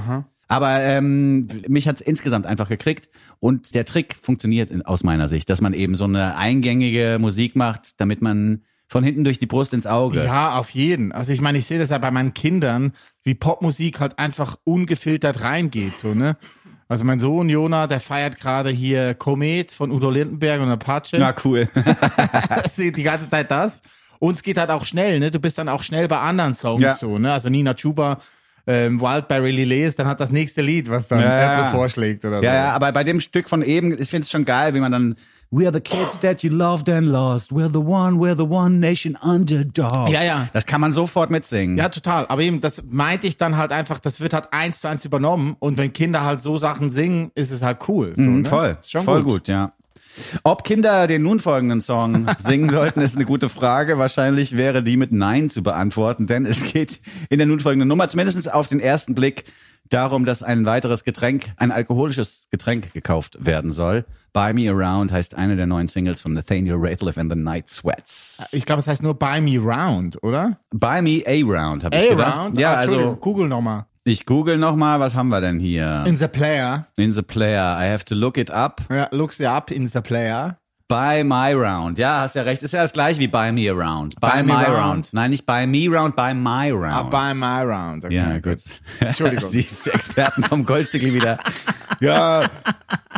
[0.51, 3.09] Aber ähm, mich hat's insgesamt einfach gekriegt.
[3.39, 7.55] Und der Trick funktioniert in, aus meiner Sicht, dass man eben so eine eingängige Musik
[7.55, 10.25] macht, damit man von hinten durch die Brust ins Auge.
[10.25, 11.13] Ja, auf jeden.
[11.13, 15.43] Also ich meine, ich sehe das ja bei meinen Kindern, wie Popmusik halt einfach ungefiltert
[15.43, 16.37] reingeht, so, ne?
[16.89, 21.19] Also mein Sohn Jona, der feiert gerade hier Komet von Udo Lindenberg und Apache.
[21.21, 21.69] Na cool.
[22.69, 23.81] sieht die ganze Zeit das.
[24.19, 25.31] Und es geht halt auch schnell, ne?
[25.31, 26.95] Du bist dann auch schnell bei anderen Songs Ja.
[26.97, 27.33] so, ne?
[27.33, 28.19] Also Nina Chuba,
[28.71, 32.45] ähm, Wildberry Lilies, dann hat das nächste Lied, was dann Ja, Apple vorschlägt oder so.
[32.45, 34.93] Ja, ja, aber bei dem Stück von eben, ich finde es schon geil, wie man
[34.93, 35.17] dann
[35.53, 37.51] We are the kids that you loved and lost.
[37.51, 40.09] We're the one, we're the one nation underdog.
[40.09, 40.49] Ja, ja.
[40.53, 41.77] Das kann man sofort mitsingen.
[41.77, 42.27] Ja, total.
[42.29, 45.57] Aber eben, das meinte ich dann halt einfach, das wird halt eins zu eins übernommen.
[45.59, 48.13] Und wenn Kinder halt so Sachen singen, ist es halt cool.
[48.15, 48.49] So, Mhm, ne?
[48.49, 48.77] voll.
[48.81, 49.49] Ist schon voll gut.
[49.49, 49.73] ja.
[50.43, 53.99] Ob Kinder den nun folgenden Song singen sollten, ist eine gute Frage.
[53.99, 58.09] Wahrscheinlich wäre die mit Nein zu beantworten, denn es geht in der nun folgenden Nummer
[58.09, 59.45] zumindest auf den ersten Blick
[59.91, 64.05] darum, dass ein weiteres Getränk, ein alkoholisches Getränk gekauft werden soll.
[64.33, 68.49] Buy Me Around heißt eine der neuen Singles von Nathaniel Rateliff and the Night Sweats.
[68.53, 70.59] Ich glaube, es heißt nur Buy Me Round, oder?
[70.71, 72.37] Buy Me A-Round, habe ich gedacht.
[72.37, 72.59] A-Round?
[72.59, 73.87] Ja, ah, also Google nochmal.
[74.05, 76.05] Ich google noch mal, was haben wir denn hier?
[76.07, 76.87] In the Player.
[76.97, 78.81] In the player, I have to look it up.
[78.91, 80.57] Ja, look sie up in the Player.
[80.89, 81.99] By My Round.
[82.01, 82.65] Ja, hast ja recht.
[82.65, 84.21] Ist ja das gleiche wie By Me Around.
[84.21, 84.77] By, By Me My Round.
[84.77, 85.09] round.
[85.13, 86.93] Nein, nicht By Me Round, By My Round.
[86.93, 88.05] Ah, by my round.
[88.05, 88.59] Okay, Ja, gut.
[88.99, 89.51] Entschuldigung.
[89.53, 91.39] Die Experten vom Goldstückli wieder.
[92.01, 92.43] Ja,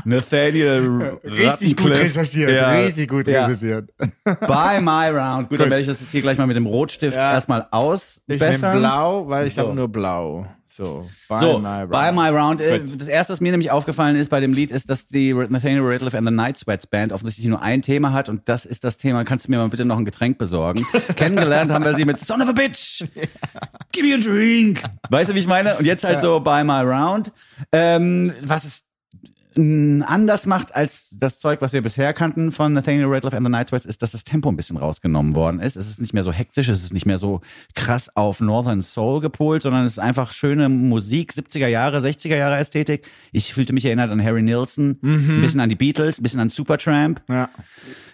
[0.04, 2.50] Nathaniel Richtig gut recherchiert.
[2.50, 2.70] Ja.
[2.72, 3.46] Richtig gut Ja.
[3.46, 3.90] recherchiert.
[4.24, 5.48] By My Round.
[5.48, 5.70] Gut, dann Gut.
[5.70, 7.32] werde ich das jetzt hier gleich mal mit dem Rotstift Ja.
[7.32, 8.78] erstmal Ich nehme ausbessern.
[8.80, 9.62] blau, weil ich So.
[9.62, 10.46] habe nur blau.
[10.74, 12.62] So, by So, my By My Round.
[12.62, 12.98] Äh, Gut.
[12.98, 16.14] Das erste, was mir nämlich aufgefallen ist bei dem Lied, ist, dass die Nathaniel Rateliff
[16.14, 19.24] and the Night Sweats Band offensichtlich nur ein Thema hat und das ist das Thema.
[19.24, 20.86] Kannst du mir mal bitte noch ein Getränk besorgen?
[21.16, 23.04] Kennengelernt haben wir sie mit Son of a Bitch.
[23.92, 24.82] Give me a drink.
[25.10, 25.76] Weißt du, wie ich meine?
[25.76, 27.32] Und jetzt halt so By My Round.
[27.70, 28.91] Ähm, was mh,
[29.56, 33.68] anders macht als das Zeug, was wir bisher kannten von Nathaniel Rateliff and the Night
[33.68, 35.76] Sweats, ist, dass das Tempo ein bisschen rausgenommen worden ist.
[35.76, 37.40] Es ist nicht mehr so hektisch, es ist nicht mehr so
[37.74, 42.56] krass auf Northern Soul gepolt, sondern es ist einfach schöne Musik, 70er Jahre, 60er Jahre
[42.56, 43.06] Ästhetik.
[43.32, 46.48] Ich fühlte mich erinnert an Harry Nilsson, ein bisschen an die Beatles, ein bisschen an
[46.48, 47.48] Supertramp Ja.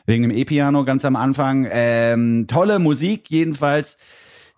[0.06, 1.66] wegen dem E-Piano ganz am Anfang.
[1.70, 3.98] Ähm, tolle Musik jedenfalls,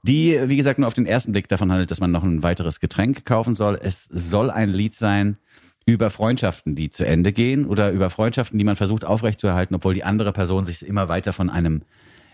[0.02, 2.80] die, wie gesagt, nur auf den ersten Blick davon handelt, dass man noch ein weiteres
[2.80, 3.78] Getränk kaufen soll.
[3.82, 5.36] Es soll ein Lied sein
[5.92, 10.04] über Freundschaften, die zu Ende gehen oder über Freundschaften, die man versucht aufrechtzuerhalten, obwohl die
[10.04, 11.82] andere Person sich immer weiter von einem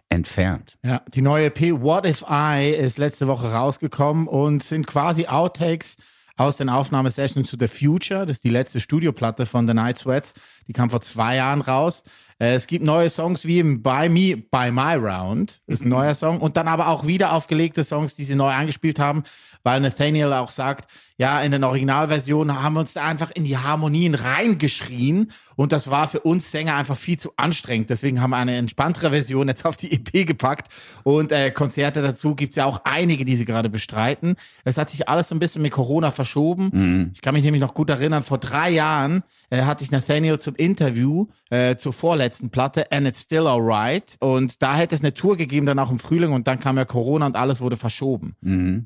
[0.08, 0.78] entfernt.
[0.84, 5.96] Ja, die neue EP What If I ist letzte Woche rausgekommen und sind quasi Outtakes
[6.36, 8.26] aus den Aufnahmesessions to the Future.
[8.26, 10.34] Das ist die letzte Studioplatte von The Night Sweats.
[10.68, 12.02] Die kam vor zwei Jahren raus.
[12.38, 15.62] Äh, Es gibt neue Songs wie im By Me, By My Round.
[15.66, 16.40] Das ist ein neuer Song.
[16.40, 19.22] Und dann aber auch wieder aufgelegte Songs, die sie neu eingespielt haben,
[19.62, 23.56] weil Nathaniel auch sagt, ja, in den Originalversionen haben wir uns da einfach in die
[23.56, 27.88] Harmonien reingeschrien und das war für uns Sänger einfach viel zu anstrengend.
[27.88, 30.68] Deswegen haben wir eine entspanntere Version jetzt auf die EP gepackt
[31.04, 34.36] und äh, Konzerte dazu gibt's ja auch einige, die sie gerade bestreiten.
[34.64, 36.70] Es hat sich alles so ein bisschen mit Corona verschoben.
[37.14, 40.54] Ich kann mich nämlich noch gut erinnern, vor drei Jahren äh, hatte ich Nathaniel zum
[40.56, 45.36] Interview äh, zur vorletzten Platte And It's Still Alright und da hätte es eine Tour
[45.38, 48.34] gegeben, dann auch im Frühling und dann kam ja Corona und alles wurde verschoben.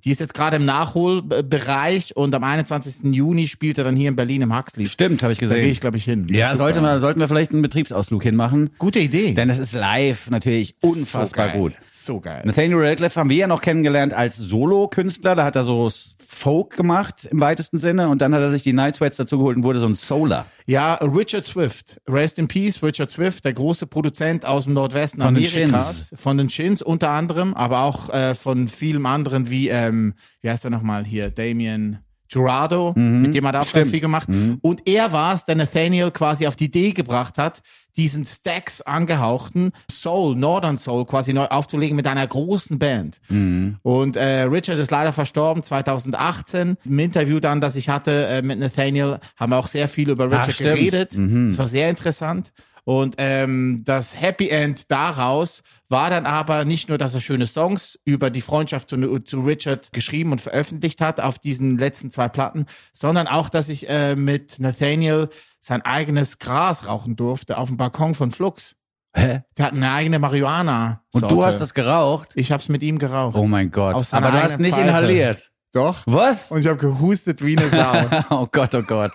[0.04, 3.12] Die ist jetzt gerade im Nachholbereich und am 21.
[3.14, 4.86] Juni spielt er dann hier in Berlin im Huxley.
[4.86, 5.60] Stimmt, habe ich Da gesehen.
[5.62, 6.26] gehe ich, glaube ich, hin.
[6.30, 8.70] ja, sollte man, sollten wir vielleicht einen Betriebsausflug hinmachen.
[8.78, 9.34] Gute Idee.
[9.34, 11.72] Denn es ist live natürlich unfassbar so gut.
[11.88, 12.42] So geil.
[12.46, 15.34] Nathaniel Radcliffe haben wir ja noch kennengelernt als Solo-Künstler.
[15.34, 15.88] Da hat er so
[16.26, 19.56] Folk gemacht im weitesten Sinne und dann hat er sich die Night Sweats dazu geholt
[19.56, 20.46] und wurde so ein Solar.
[20.66, 22.00] Ja, Richard Swift.
[22.08, 26.08] Rest in Peace, Richard Swift, der große Produzent aus dem Nordwesten Von den Amerikas.
[26.08, 26.20] Shins.
[26.20, 30.64] Von den Shins unter anderem, aber auch äh, von vielen anderen wie, ähm, wie heißt
[30.64, 31.98] er nochmal hier, Damien
[32.30, 33.80] Jurado, mit dem hat er auch ganz Mhm.
[33.88, 33.90] Mhm.
[33.90, 34.28] viel gemacht.
[34.62, 37.60] Und er war es, der Nathaniel quasi auf die Idee gebracht hat,
[37.96, 43.20] diesen Stacks angehauchten Soul, Northern Soul quasi neu aufzulegen mit einer großen Band.
[43.28, 43.78] Mhm.
[43.82, 46.76] Und äh, Richard ist leider verstorben 2018.
[46.84, 50.26] Im Interview dann, das ich hatte äh, mit Nathaniel, haben wir auch sehr viel über
[50.26, 51.18] Richard Ah, geredet.
[51.18, 52.52] Das war sehr interessant.
[52.90, 57.96] Und ähm, das Happy End daraus war dann aber nicht nur, dass er schöne Songs
[58.04, 62.66] über die Freundschaft zu, zu Richard geschrieben und veröffentlicht hat auf diesen letzten zwei Platten,
[62.92, 65.28] sondern auch, dass ich äh, mit Nathaniel
[65.60, 68.74] sein eigenes Gras rauchen durfte auf dem Balkon von Flux.
[69.14, 69.42] Hä?
[69.56, 71.04] Der hat eine eigene Marihuana.
[71.12, 72.30] Und du hast das geraucht?
[72.34, 73.36] Ich hab's mit ihm geraucht.
[73.36, 73.94] Oh mein Gott.
[74.12, 74.88] Aber du hast nicht Pfeife.
[74.88, 75.52] inhaliert.
[75.72, 76.02] Doch.
[76.06, 76.50] Was?
[76.50, 78.24] Und ich habe gehustet wie eine Sau.
[78.30, 79.12] Oh Gott, oh Gott.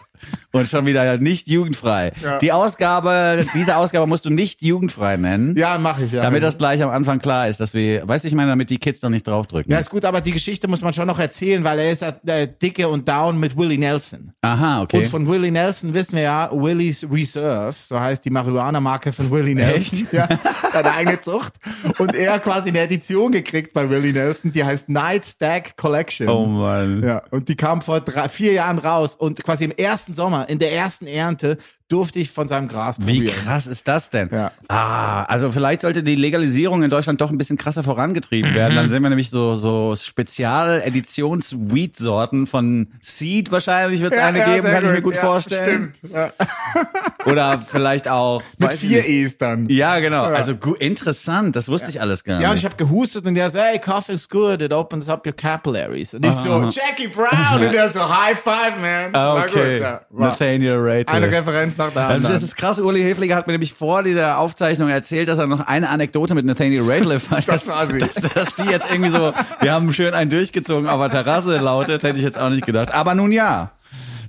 [0.51, 2.11] Und schon wieder nicht jugendfrei.
[2.23, 2.37] Ja.
[2.37, 5.55] Die Ausgabe, diese Ausgabe musst du nicht jugendfrei nennen.
[5.57, 6.21] ja, mache ich ja.
[6.23, 8.77] Damit das gleich am Anfang klar ist, dass wir, weißt du, ich meine, damit die
[8.77, 9.71] Kids noch nicht draufdrücken.
[9.71, 12.47] ja, ist gut, aber die Geschichte muss man schon noch erzählen, weil er ist äh,
[12.61, 14.31] dicke und down mit Willie Nelson.
[14.41, 14.99] Aha, okay.
[14.99, 19.55] Und von Willie Nelson wissen wir ja, Willie's Reserve, so heißt die Marihuana-Marke von Willie
[19.55, 19.75] Nelson.
[19.75, 20.13] Echt?
[20.13, 20.27] Ja,
[20.71, 21.53] seine eigene Zucht.
[21.97, 26.29] Und er hat quasi eine Edition gekriegt bei Willie Nelson, die heißt Night Stack Collection.
[26.29, 27.03] oh Mann.
[27.03, 30.59] Ja, und die kam vor drei, vier Jahren raus und quasi im ersten Sommer, in
[30.59, 33.35] der ersten Ernte, durfte ich von seinem Gras Wie probieren.
[33.43, 34.29] krass ist das denn?
[34.31, 34.51] Ja.
[34.69, 38.71] Ah, also vielleicht sollte die Legalisierung in Deutschland doch ein bisschen krasser vorangetrieben werden.
[38.73, 38.77] Mhm.
[38.77, 44.73] Dann sehen wir nämlich so, so Spezial-Editions-Weed-Sorten von Seed wahrscheinlich wird es eine geben, sehr
[44.73, 45.93] kann ich mir gut Ja, vorstellen.
[45.95, 46.13] Stimmt.
[46.13, 46.31] Ja.
[47.31, 48.41] Oder vielleicht auch.
[48.57, 49.09] Mit vier nicht.
[49.09, 49.67] E's dann.
[49.69, 50.23] Ja, genau.
[50.23, 52.63] Also interessant, das wusste ich alles gar Ja, und nicht.
[52.63, 56.13] ich habe gehustet und der so, hey, coffee's good, it opens up your capillaries.
[56.13, 57.61] Und ich so, Jackie Brown.
[57.63, 59.15] Und der so, high five, man.
[59.15, 59.73] Ah, War okay.
[59.77, 60.01] gut, ja.
[60.09, 61.09] War Nathaniel Rateliff.
[61.09, 62.33] Eine Referenz nach der anderen.
[62.33, 62.79] das ist krass.
[62.79, 66.45] Uli Hefliger hat mir nämlich vor dieser Aufzeichnung erzählt, dass er noch eine Anekdote mit
[66.45, 67.47] Nathaniel Rateliff hat.
[67.47, 67.99] Das war sie.
[67.99, 72.03] Dass, dass die jetzt irgendwie so, wir haben schön einen durchgezogen auf der Terrasse lautet,
[72.03, 72.93] hätte ich jetzt auch nicht gedacht.
[72.93, 73.71] Aber nun ja,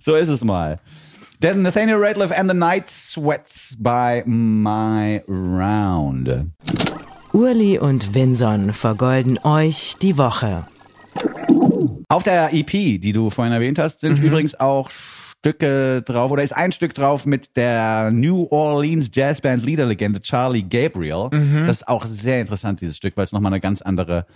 [0.00, 0.78] so ist es mal.
[1.42, 6.46] Denn Nathaniel Rateliff and the Night Sweats by My Round.
[7.32, 10.66] Urli und Vinson vergolden euch die Woche.
[12.08, 14.14] Auf der EP, die du vorhin erwähnt hast, Mhm.
[14.16, 14.90] sind übrigens auch
[15.46, 21.28] Stücke drauf oder ist ein Stück drauf mit der New Orleans Jazzband Leaderlegende Charlie Gabriel.
[21.66, 24.26] Das ist auch sehr interessant, dieses Stück, weil es nochmal eine ganz andere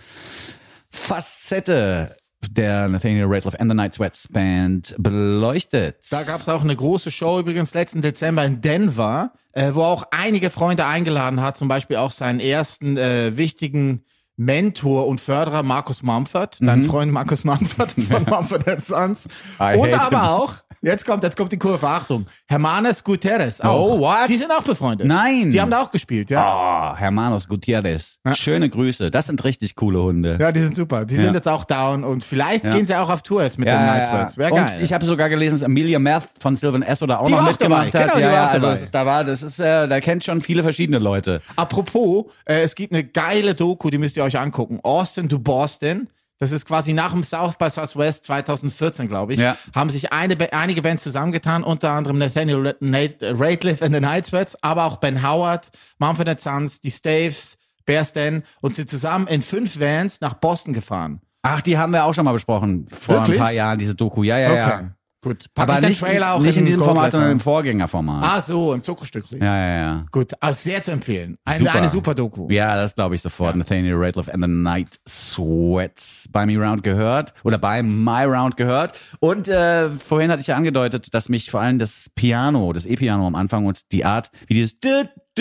[0.89, 2.15] Facette
[2.49, 5.97] der Nathaniel Rateliff and the Night Sweats Band beleuchtet.
[6.11, 10.05] Da gab es auch eine große Show übrigens letzten Dezember in Denver, äh, wo auch
[10.11, 14.05] einige Freunde eingeladen hat, zum Beispiel auch seinen ersten äh, wichtigen
[14.37, 19.27] Mentor und Förderer Markus Mumford, dein Freund Markus Mumford von Mumford Sons.
[19.59, 20.29] I Und aber him.
[20.29, 23.97] auch, jetzt kommt, jetzt kommt die Kurve, Achtung, Hermanes Guterres auch.
[23.97, 24.27] Oh, what?
[24.29, 25.07] Die sind auch befreundet.
[25.07, 25.51] Nein.
[25.51, 26.45] Die haben da auch gespielt, ja.
[26.45, 28.19] Ah, Hermanos Gutierrez.
[28.33, 29.11] Schöne Grüße.
[29.11, 30.37] Das sind richtig coole Hunde.
[30.39, 31.05] Ja, die sind super.
[31.05, 31.21] Die Ja.
[31.23, 32.73] sind jetzt auch down und vielleicht Ja.
[32.73, 34.37] gehen sie auch auf Tour jetzt mit den Night Sweats.
[34.37, 34.69] Wäre geil.
[34.75, 37.01] Und ich habe sogar gelesen, dass Amelia Math von Sylvan S.
[37.03, 38.05] oder auch Die noch mitgemacht dabei.
[38.05, 38.13] hat.
[38.13, 40.63] Genau, die ja, ja, also es, da war, das ist, äh, da kennt schon viele
[40.63, 41.41] verschiedene Leute.
[41.55, 44.79] Apropos, äh, es gibt eine geile Doku, die müsst ihr euch angucken.
[44.83, 46.07] Austin to Boston.
[46.41, 49.39] Das ist quasi nach dem South by Southwest 2014, glaube ich.
[49.39, 49.55] Ja.
[49.75, 54.57] Haben sich eine, einige Bands zusammengetan, unter anderem Nathaniel Nate, Rateliff and the Night Sweats,
[54.63, 59.79] aber auch Ben Howard, Mumford Sons, die Staves, Bear Stan und sind zusammen in fünf
[59.79, 61.21] Vans nach Boston gefahren.
[61.43, 63.37] Ach, die haben wir auch schon mal besprochen vor Wirklich?
[63.37, 64.23] ein paar Jahren, diese Doku.
[64.23, 64.89] Ja, ja, ja.
[65.21, 65.45] Gut.
[65.53, 68.23] Pack Aber ich den nicht, Trailer auch nicht in den diesem Format, sondern im Vorgängerformat.
[68.23, 69.37] Ah, so, im Zuckerstückli.
[69.37, 70.05] Ja, ja, ja.
[70.11, 71.37] Gut, also sehr zu empfehlen.
[71.45, 71.75] Eine Super.
[71.75, 72.49] eine super Doku.
[72.49, 73.55] Ja, das glaube ich sofort.
[73.55, 78.99] Nathaniel Rateliff and the Night Sweats bei Me Round gehört oder bei My Round gehört.
[79.19, 83.27] Und äh, vorhin hatte ich ja angedeutet, dass mich vor allem das Piano, das E-Piano
[83.27, 84.79] am Anfang und die Art, wie dieses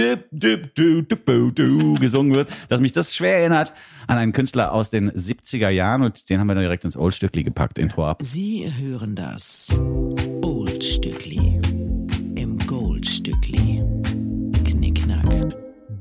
[0.00, 3.72] du, du, du, du, du, du gesungen wird, dass mich das schwer erinnert
[4.06, 7.42] an einen Künstler aus den 70er Jahren und den haben wir dann direkt ins Oldstückli
[7.42, 8.18] gepackt, Intro ab.
[8.22, 9.68] Sie hören das
[10.42, 11.49] Oldstückli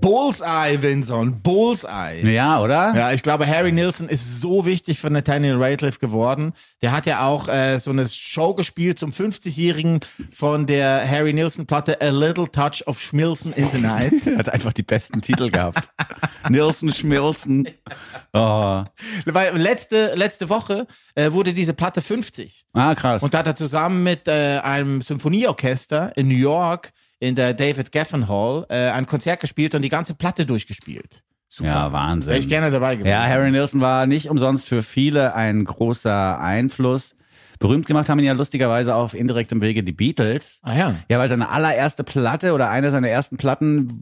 [0.01, 2.21] Bullseye, Vinson, Bullseye.
[2.31, 2.93] Ja, oder?
[2.95, 6.53] Ja, ich glaube, Harry Nilsson ist so wichtig für Nathaniel Rateliff geworden.
[6.81, 9.99] Der hat ja auch äh, so eine Show gespielt zum 50-Jährigen
[10.31, 14.13] von der Harry Nilsson-Platte A Little Touch of Schmilson in the Night.
[14.29, 15.91] Er hat einfach die besten Titel gehabt.
[16.49, 17.67] Nilsen, Schmilsen.
[18.31, 18.83] Oh.
[19.25, 22.65] Weil letzte, letzte Woche äh, wurde diese Platte 50.
[22.73, 23.23] Ah, krass.
[23.23, 27.91] Und da hat er zusammen mit äh, einem Symphonieorchester in New York in der David
[27.91, 31.23] Geffen Hall äh, ein Konzert gespielt und die ganze Platte durchgespielt.
[31.49, 31.69] Super.
[31.69, 32.31] Ja, Wahnsinn.
[32.31, 33.11] Wäre ich gerne dabei gewesen.
[33.11, 37.15] Ja, Harry Nilsson war nicht umsonst für viele ein großer Einfluss.
[37.57, 40.61] Berühmt gemacht haben ihn ja lustigerweise auf indirektem Wege die Beatles.
[40.63, 40.95] Ah ja.
[41.09, 43.99] Ja, weil seine allererste Platte oder eine seiner ersten Platten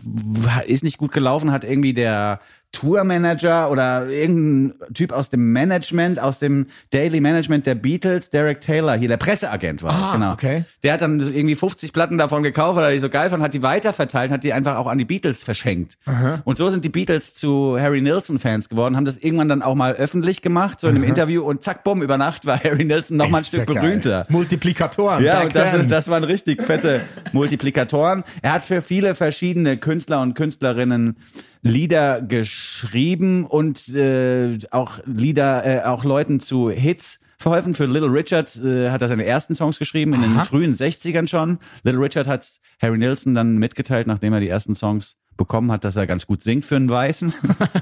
[0.68, 2.40] ist nicht gut gelaufen, hat irgendwie der
[2.72, 8.96] Tourmanager oder irgendein Typ aus dem Management, aus dem Daily Management der Beatles, Derek Taylor,
[8.96, 10.34] hier der Presseagent war das, Ah, genau.
[10.34, 10.64] okay.
[10.84, 13.54] Der hat dann irgendwie 50 Platten davon gekauft, weil er die so geil fand, hat
[13.54, 15.98] die weiterverteilt, hat die einfach auch an die Beatles verschenkt.
[16.46, 19.94] Und so sind die Beatles zu Harry Nilsson-Fans geworden, haben das irgendwann dann auch mal
[19.94, 23.30] öffentlich gemacht, so in einem Interview und zack, bumm, über Nacht war Harry Nilsson noch
[23.30, 24.26] mal ein Stück berühmter.
[24.30, 25.24] Multiplikatoren.
[25.24, 27.02] Ja, und das, das waren richtig fette
[27.32, 28.24] Multiplikatoren.
[28.42, 31.18] Er hat für viele verschiedene Künstler und Künstlerinnen
[31.62, 37.76] Lieder geschrieben und äh, auch Lieder, äh, auch Leuten zu Hits verholfen.
[37.76, 41.60] Für Little Richard äh, hat er seine ersten Songs geschrieben, in den frühen 60ern schon.
[41.84, 42.48] Little Richard hat
[42.82, 46.44] Harry Nilsson dann mitgeteilt, nachdem er die ersten Songs bekommen hat, dass er ganz gut
[46.44, 47.34] singt für einen Weißen.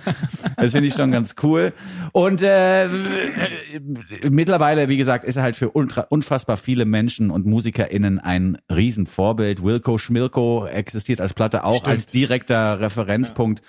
[0.57, 1.73] das finde ich schon ganz cool.
[2.11, 2.87] Und äh,
[4.29, 9.63] mittlerweile, wie gesagt, ist er halt für ultra, unfassbar viele Menschen und MusikerInnen ein Riesenvorbild.
[9.63, 11.87] Wilco Schmilko existiert als Platte auch Stimmt.
[11.87, 13.61] als direkter Referenzpunkt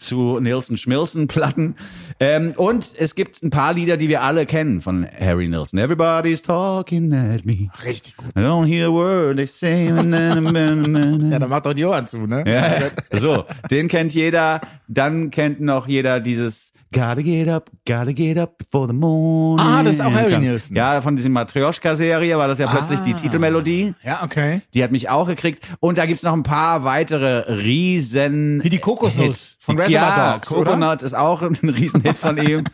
[0.00, 1.76] zu Nilsson Schmilson Platten.
[2.18, 5.78] Ähm, und es gibt ein paar Lieder, die wir alle kennen von Harry Nilsson.
[5.78, 7.68] Everybody's talking at me.
[7.84, 8.30] Richtig gut.
[8.36, 9.86] I don't hear a word they say.
[9.86, 12.44] Ja, dann macht doch die Ohren zu, ne?
[12.46, 14.60] Ja, so, den kennt jeder.
[14.88, 19.64] Dann kennt noch jeder dieses Gotta get up, gotta get up before the morning.
[19.64, 20.36] Ah, das ist auch Harry.
[20.40, 20.76] Nilsson.
[20.76, 23.16] Ja, von diesem Matryoshka-Serie war das ja plötzlich die Ah.
[23.16, 23.94] Titelmelodie.
[24.02, 24.62] Ja, okay.
[24.74, 25.62] Die hat mich auch gekriegt.
[25.78, 30.50] Und da gibt's noch ein paar weitere riesen Wie die Kokosnuss von Reservoir ja, Dogs,
[30.52, 30.64] oder?
[30.72, 32.64] Coconut ist auch ein Riesenhit von ihm,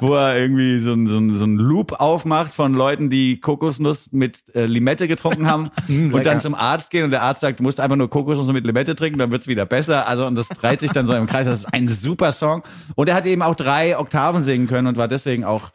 [0.00, 4.42] wo er irgendwie so ein, so, so ein Loop aufmacht von Leuten, die Kokosnuss mit
[4.52, 6.24] äh, Limette getrunken haben und Hm, lecker.
[6.24, 8.96] dann zum Arzt gehen und der Arzt sagt, du musst einfach nur Kokosnuss mit Limette
[8.96, 10.08] trinken, dann wird's wieder besser.
[10.08, 11.46] Also und das dreht sich dann so im Kreis.
[11.46, 12.62] Das ist ein super Song.
[12.96, 15.70] Und er hat eben auch drei Oktaven singen können und war deswegen auch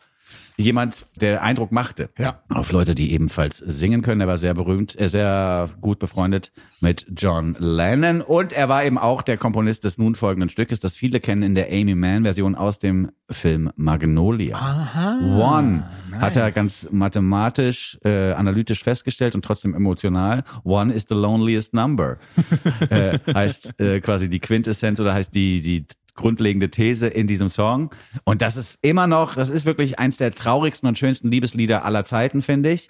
[0.58, 2.40] jemand, der Eindruck machte Ja.
[2.50, 4.22] auf Leute, die ebenfalls singen können.
[4.22, 8.98] Er war sehr berühmt, äh, sehr gut befreundet mit John Lennon und er war eben
[8.98, 12.56] auch der Komponist des nun folgenden Stückes, das viele kennen in der Amy Mann Version
[12.56, 14.56] aus dem Film Magnolia.
[14.56, 15.20] Aha,
[15.58, 15.84] One
[16.20, 20.44] hat er ganz mathematisch, äh, analytisch festgestellt und trotzdem emotional.
[20.64, 22.18] One is the loneliest number.
[22.90, 27.92] äh, heißt äh, quasi die Quintessenz oder heißt die die grundlegende These in diesem Song.
[28.24, 32.06] Und das ist immer noch, das ist wirklich eins der traurigsten und schönsten Liebeslieder aller
[32.06, 32.90] Zeiten, finde ich.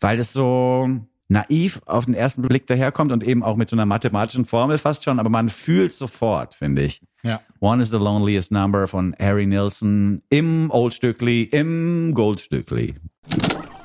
[0.00, 0.88] weil das so
[1.28, 5.02] naiv auf den ersten Blick daherkommt und eben auch mit so einer mathematischen Formel fast
[5.04, 7.00] schon, aber man fühlt sofort, finde ich.
[7.22, 7.40] Ja.
[7.60, 12.96] One is the loneliest number von Harry Nilsson im Oldstückli, im Goldstückli.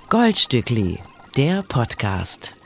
[0.10, 1.00] Goldstückli,
[1.38, 2.57] der Podcast.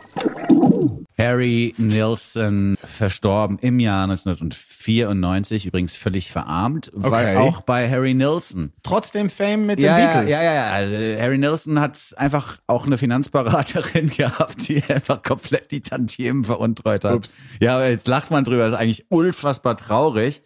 [1.21, 7.37] Harry Nilsson verstorben im Jahr 1994, übrigens völlig verarmt, weil Okay.
[7.37, 8.73] auch bei Harry Nilsson.
[8.83, 10.29] Trotzdem Fame mit Ja, den Beatles.
[10.31, 10.71] ja, ja, ja.
[10.71, 17.05] Also Harry Nilsson hat einfach auch eine Finanzberaterin gehabt, die einfach komplett die Tantiemen veruntreut
[17.05, 17.15] hat.
[17.15, 17.39] Ups.
[17.59, 20.41] Ja, jetzt lacht man drüber, das ist eigentlich unfassbar traurig.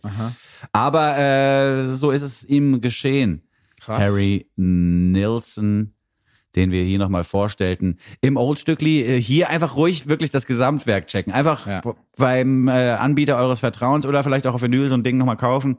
[0.71, 3.41] Aber äh, so ist es ihm geschehen.
[3.81, 4.01] Krass.
[4.01, 5.93] Harry Nilsson,
[6.55, 7.97] den wir hier nochmal vorstellten.
[8.21, 11.33] Im Oldstückli, äh, hier einfach ruhig wirklich das Gesamtwerk checken.
[11.33, 11.81] Einfach Ja.
[12.17, 15.77] beim äh, Anbieter eures Vertrauens oder vielleicht auch auf Vinyl so ein Ding nochmal kaufen,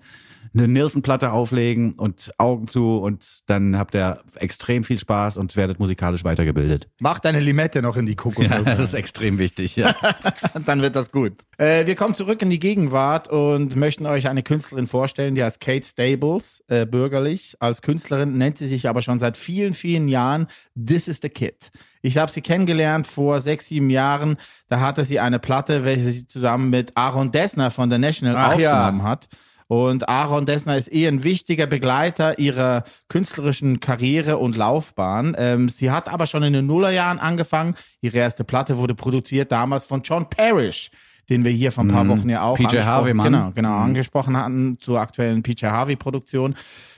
[0.54, 5.78] eine Nilsson-Platte auflegen und Augen zu und dann habt ihr extrem viel Spaß und werdet
[5.78, 6.88] musikalisch weitergebildet.
[7.00, 8.64] Mach deine Limette noch in die Kokosnuss.
[8.64, 9.94] das ist extrem wichtig, ja.
[10.64, 11.32] dann wird das gut.
[11.58, 15.60] Äh, wir kommen zurück in die Gegenwart und möchten euch eine Künstlerin vorstellen, die heißt
[15.60, 17.56] Kate Stables, äh, bürgerlich.
[17.60, 21.70] Als Künstlerin nennt sie sich aber schon seit vielen, vielen Jahren This is the Kid.
[22.02, 24.36] Ich habe sie kennengelernt vor sechs, sieben Jahren.
[24.68, 28.58] Da hatte sie eine Platte, welche sie zusammen mit Aaron Dessner von der National Ach
[28.58, 28.78] ja.
[28.78, 29.28] aufgenommen hat.
[29.68, 35.34] Und Aaron Dessner ist eh ein wichtiger Begleiter ihrer künstlerischen Karriere und Laufbahn.
[35.38, 37.74] Ähm, sie hat aber schon in den Nullerjahren angefangen.
[38.00, 40.90] Ihre erste Platte wurde produziert damals von John Parrish,
[41.28, 43.32] den wir hier vor ein paar Wochen ja auch PJ angesprochen- Harvey, Mann.
[43.32, 46.54] genau, genau angesprochen hatten zur aktuellen PJ Harvey Produktion.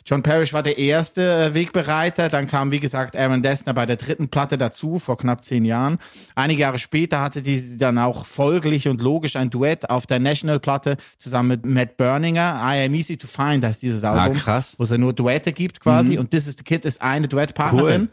[0.07, 3.97] John Parrish war der erste äh, Wegbereiter, dann kam wie gesagt Aaron Dessner bei der
[3.97, 5.99] dritten Platte dazu vor knapp zehn Jahren.
[6.35, 10.61] Einige Jahre später hatte die dann auch folglich und logisch ein Duett auf der National
[10.61, 12.59] Platte zusammen mit Matt Berninger.
[12.65, 14.77] I Am Easy to Find heißt dieses Album, Ah, krass.
[14.79, 18.03] wo es ja nur Duette gibt quasi und This is the Kid ist eine Duettpartnerin.
[18.03, 18.09] Cool.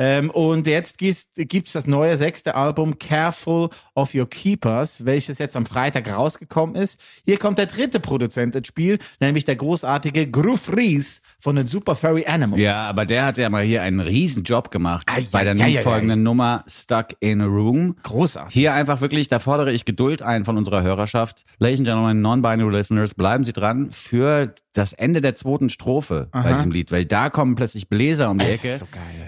[0.00, 5.56] Ähm, und jetzt gibt's gibt's das neue sechste Album Careful of Your Keepers, welches jetzt
[5.56, 6.98] am Freitag rausgekommen ist.
[7.26, 11.96] Hier kommt der dritte Produzent ins Spiel, nämlich der großartige Groove Ries von den Super
[11.96, 12.62] Furry Animals.
[12.62, 15.56] Ja, aber der hat ja mal hier einen riesen Job gemacht Ei, bei der ei,
[15.56, 17.96] nun ei, folgenden Nummer Stuck in a Room.
[18.02, 18.54] Großartig.
[18.54, 21.44] Hier einfach wirklich, da fordere ich Geduld ein von unserer Hörerschaft.
[21.58, 26.52] Ladies and Gentlemen, Non-Binary Listeners, bleiben Sie dran für das Ende der zweiten Strophe bei
[26.52, 28.86] diesem Lied, weil da kommen plötzlich Bläser um die Es Ecke, so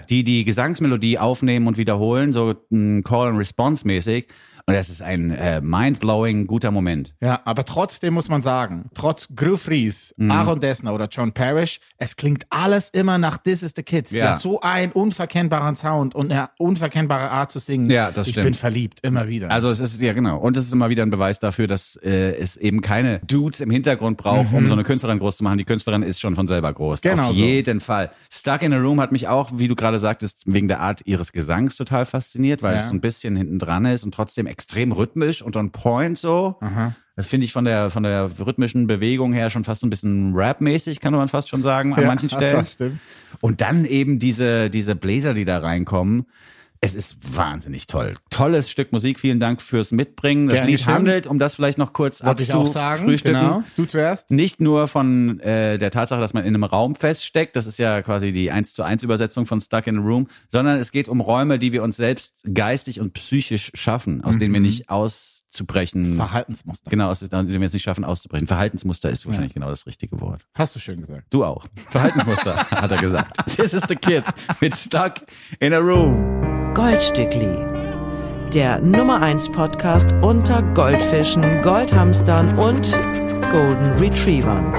[0.09, 4.27] die die Gesangsmelodie aufnehmen und wiederholen, so ein Call-and-Response-mäßig.
[4.65, 7.13] Und das ist ein äh, mind-blowing guter Moment.
[7.21, 10.31] Ja, aber trotzdem muss man sagen, trotz Groove Ries, Mhm.
[10.31, 14.07] Aaron Dessner oder John Parrish, es klingt alles immer nach This is the Kid.
[14.07, 14.31] Sie Ja.
[14.31, 17.89] hat so einen unverkennbaren Sound und eine unverkennbare Art zu singen.
[17.89, 18.45] Ja, das ich stimmt.
[18.45, 19.51] bin verliebt, immer wieder.
[19.51, 20.37] Also es ist, ja genau.
[20.37, 23.69] Und es ist immer wieder ein Beweis dafür, dass äh, es eben keine Dudes im
[23.69, 25.57] Hintergrund braucht, um so eine Künstlerin groß zu machen.
[25.57, 27.03] Die Künstlerin ist schon von selber groß.
[27.03, 27.09] Mhm.
[27.09, 27.33] Genau Auf so.
[27.33, 28.11] jeden Fall.
[28.31, 31.33] Stuck in a Room hat mich auch, wie du gerade sagtest, wegen der Art ihres
[31.33, 32.79] Gesangs total fasziniert, weil Ja.
[32.81, 36.59] es so ein bisschen hinten dran ist und trotzdem extrem rhythmisch und on point so.
[37.15, 40.33] Das finde ich von der, von der rhythmischen Bewegung her schon fast so ein bisschen
[40.33, 42.55] Rap-mäßig, kann man fast schon sagen, an Ja, manchen Stellen.
[42.57, 42.99] Das stimmt.
[43.41, 46.25] Und dann eben diese, diese Bläser, die da reinkommen.
[46.83, 48.15] Es ist wahnsinnig toll.
[48.29, 49.17] Tolles Stück Musik.
[49.17, 50.47] Vielen Dank fürs Mitbringen.
[50.47, 50.93] Das Gern Lied geschehen.
[50.93, 53.39] handelt, um das vielleicht noch kurz abzufrühstücken.
[53.39, 53.63] Genau.
[53.77, 54.31] Du zuerst.
[54.31, 58.01] Nicht nur von äh, der Tatsache, dass man in einem Raum feststeckt, das ist ja
[58.01, 61.21] quasi die 1 zu 1 Übersetzung von Stuck in a Room, sondern es geht um
[61.21, 66.15] Räume, die wir uns selbst geistig und psychisch schaffen, aus denen wir nicht auszubrechen.
[66.17, 66.89] Verhaltensmuster.
[66.89, 68.45] Genau, aus denen wir es nicht schaffen auszubrechen.
[68.45, 70.45] Verhaltensmuster ist wahrscheinlich genau das richtige Wort.
[70.53, 71.27] Hast du schön gesagt.
[71.29, 71.65] Du auch.
[71.91, 73.55] Verhaltensmuster, hat er gesagt.
[73.55, 74.25] This is the kid
[74.59, 75.13] mit Stuck
[75.61, 76.42] in a Room.
[76.73, 77.55] Goldstückli.
[78.51, 82.91] Der Nummer 1 Podcast unter Goldfischen, Goldhamstern und
[83.51, 84.73] Golden Retrievern.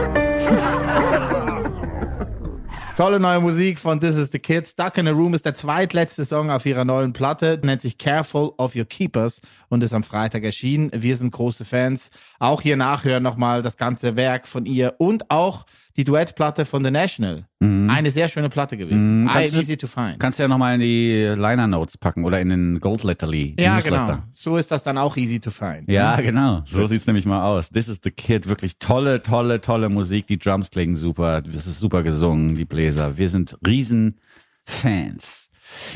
[2.96, 4.66] Tolle neue Musik von This is the Kid.
[4.66, 8.52] Stuck in a Room ist der zweitletzte Song auf ihrer neuen Platte, nennt sich Careful
[8.56, 10.90] of Your Keepers und ist am Freitag erschienen.
[10.92, 12.10] Wir sind große Fans.
[12.40, 15.64] Auch hier nachhören nochmal das ganze Werk von ihr und auch
[15.96, 17.46] die Duettplatte von The National.
[17.60, 19.22] Eine sehr schöne Platte gewesen.
[19.22, 20.18] Mhm, I kannst du- easy to find.
[20.18, 23.54] Kannst du ja nochmal in die Liner Notes packen oder in den Gold Letterly.
[23.58, 24.06] Ja, Newsletter.
[24.06, 24.18] genau.
[24.32, 25.88] So ist das dann auch easy to find.
[25.88, 26.62] Ja, genau.
[26.66, 27.70] So sieht's nämlich mal aus.
[27.70, 28.48] This is the Kid.
[28.48, 30.26] Wirklich tolle, tolle, tolle Musik.
[30.26, 31.40] Die Drums klingen super.
[31.40, 33.16] Das ist super gesungen, die Bläser.
[33.16, 34.18] Wir sind riesen
[34.66, 35.43] Fans.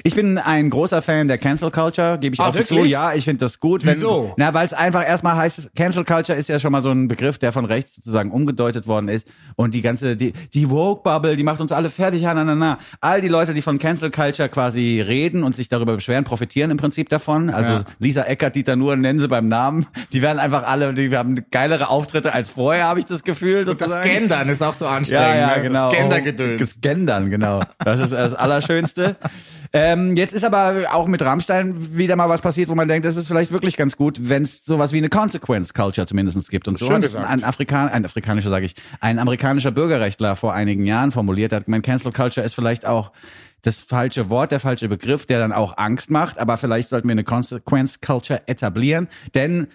[0.02, 2.84] Ich bin ein großer Fan der Cancel Culture, gebe ich Ah, auch zu.
[2.84, 3.84] Ja, ich finde das gut.
[3.84, 4.34] Wieso?
[4.36, 7.38] na, weil es einfach erstmal heißt, Cancel Culture ist ja schon mal so ein Begriff,
[7.38, 9.28] der von rechts sozusagen umgedeutet worden ist.
[9.56, 12.22] Und die ganze, die, die Woke-Bubble, die macht uns alle fertig.
[12.22, 12.78] Na, na, na.
[13.00, 16.76] All die Leute, die von Cancel Culture quasi reden und sich darüber beschweren, profitieren im
[16.76, 17.50] Prinzip davon.
[17.50, 17.80] Also Ja.
[17.98, 19.86] Lisa Eckert, Dieter Nuhr, nennen sie beim Namen.
[20.12, 23.60] Die werden einfach alle, die haben geilere Auftritte als vorher, habe ich das Gefühl.
[23.60, 24.08] Und das sozusagen.
[24.08, 25.24] Gendern ist auch so anstrengend.
[25.26, 25.62] Ja, ja, ne?
[25.62, 25.90] genau.
[25.90, 26.60] Das Gendergedöns.
[26.60, 27.60] Das Gendern, genau.
[27.84, 29.16] Das ist das Allerschönste.
[29.72, 33.16] Ähm, jetzt ist aber auch mit Rammstein wieder mal was passiert, wo man denkt, das
[33.16, 36.68] ist vielleicht wirklich ganz gut, wenn es sowas wie eine Consequence Culture zumindest gibt.
[36.68, 40.84] Und so hat es ein Afrikan ein afrikanischer, sage ich, ein amerikanischer Bürgerrechtler vor einigen
[40.84, 41.68] Jahren formuliert hat.
[41.68, 43.12] Mein Cancel Culture ist vielleicht auch
[43.62, 47.12] das falsche Wort, der falsche Begriff, der dann auch Angst macht, aber vielleicht sollten wir
[47.12, 49.68] eine Consequence Culture etablieren, denn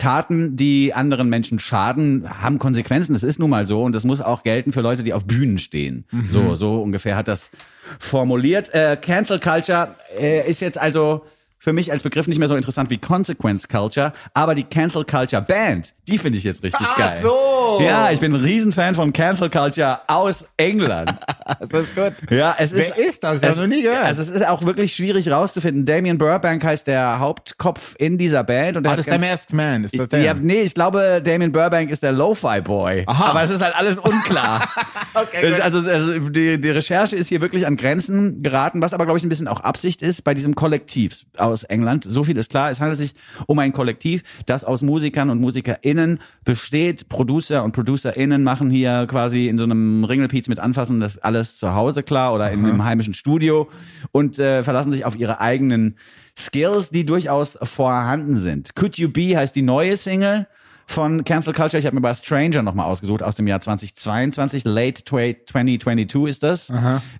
[0.00, 3.12] Taten, die anderen Menschen schaden, haben Konsequenzen.
[3.12, 5.58] Das ist nun mal so und das muss auch gelten für Leute, die auf Bühnen
[5.58, 6.06] stehen.
[6.28, 7.50] So, so ungefähr hat das
[7.98, 8.72] formuliert.
[8.74, 11.24] Äh, Cancel Culture äh, ist jetzt also
[11.60, 15.42] für mich als Begriff nicht mehr so interessant wie Consequence Culture, aber die Cancel Culture
[15.42, 17.20] Band, die finde ich jetzt richtig Ach geil.
[17.22, 17.78] so.
[17.80, 21.14] Ja, ich bin ein Riesenfan von Cancel Culture aus England.
[21.58, 22.30] Das ist gut.
[22.30, 22.92] Ja, es ist.
[22.96, 23.42] Wer ist das?
[23.42, 24.04] Ich hab noch nie gehört.
[24.04, 25.84] Also es ist auch wirklich schwierig rauszufinden.
[25.84, 29.52] Damien Burbank heißt der Hauptkopf in dieser Band und der Ah, das ist der Masked
[29.52, 29.82] Man.
[29.82, 30.20] Ist das der?
[30.20, 33.02] ja, nee, ich glaube, Damien Burbank ist der Lo-Fi Boy.
[33.06, 33.30] Aha.
[33.30, 34.68] Aber es ist halt alles unklar.
[35.12, 39.06] Okay, Das- also also die, die Recherche ist hier wirklich an Grenzen geraten, was aber,
[39.06, 42.04] glaube ich, ein bisschen auch Absicht ist bei diesem Kollektiv aus England.
[42.08, 42.70] So viel ist klar.
[42.70, 43.14] Es handelt sich
[43.46, 47.08] um ein Kollektiv, das aus Musikern und MusikerInnen besteht.
[47.08, 51.74] Producer und ProducerInnen machen hier quasi in so einem Ringelpiez mit Anfassen das alles zu
[51.74, 53.68] Hause klar oder in einem heimischen Studio
[54.12, 55.96] und äh, verlassen sich auf ihre eigenen
[56.38, 58.74] Skills, die durchaus vorhanden sind.
[58.74, 60.46] Could You Be heißt die neue Single
[60.86, 61.78] von Cancel Culture.
[61.78, 64.64] Ich habe mir bei Stranger nochmal ausgesucht aus dem Jahr 2022.
[64.64, 66.70] Late 2022 ist das.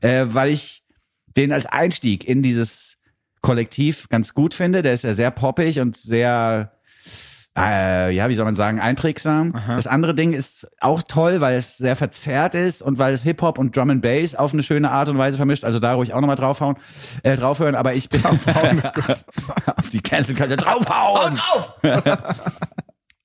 [0.01, 0.83] Äh, weil ich
[1.37, 2.99] den als Einstieg in dieses
[3.41, 4.83] Kollektiv ganz gut finde.
[4.83, 6.73] Der ist ja sehr poppig und sehr,
[7.57, 9.55] äh, ja, wie soll man sagen, einprägsam.
[9.69, 13.59] Das andere Ding ist auch toll, weil es sehr verzerrt ist und weil es Hip-Hop
[13.59, 15.65] und Drum and Bass auf eine schöne Art und Weise vermischt.
[15.65, 16.77] Also da ruhig auch nochmal draufhauen,
[17.23, 17.75] äh, draufhören.
[17.75, 21.35] Aber ich bin auf die Cancel Culture draufhauen.
[21.37, 21.75] drauf!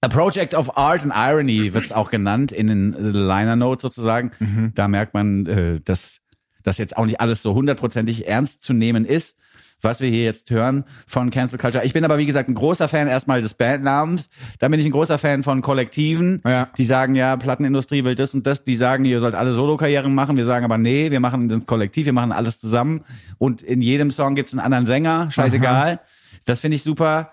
[0.06, 4.30] A Project of Art and Irony wird's auch genannt in den Liner Notes sozusagen.
[4.38, 4.72] Mhm.
[4.76, 6.22] Da merkt man, äh, dass
[6.62, 9.36] das jetzt auch nicht alles so hundertprozentig ernst zu nehmen ist,
[9.82, 11.86] was wir hier jetzt hören von Cancel Culture.
[11.86, 14.30] Ich bin aber wie gesagt ein großer Fan erstmal des Bandnamens.
[14.60, 16.70] Dann bin ich ein großer Fan von Kollektiven, Ja.
[16.78, 18.64] die sagen ja, Plattenindustrie will das und das.
[18.64, 20.38] Die sagen, ihr sollt alle Solokarrieren machen.
[20.38, 23.04] Wir sagen aber nee, wir machen das Kollektiv, wir machen alles zusammen.
[23.38, 26.00] Und in jedem Song gibt's einen anderen Sänger, scheißegal.
[26.46, 27.32] Das finde ich super.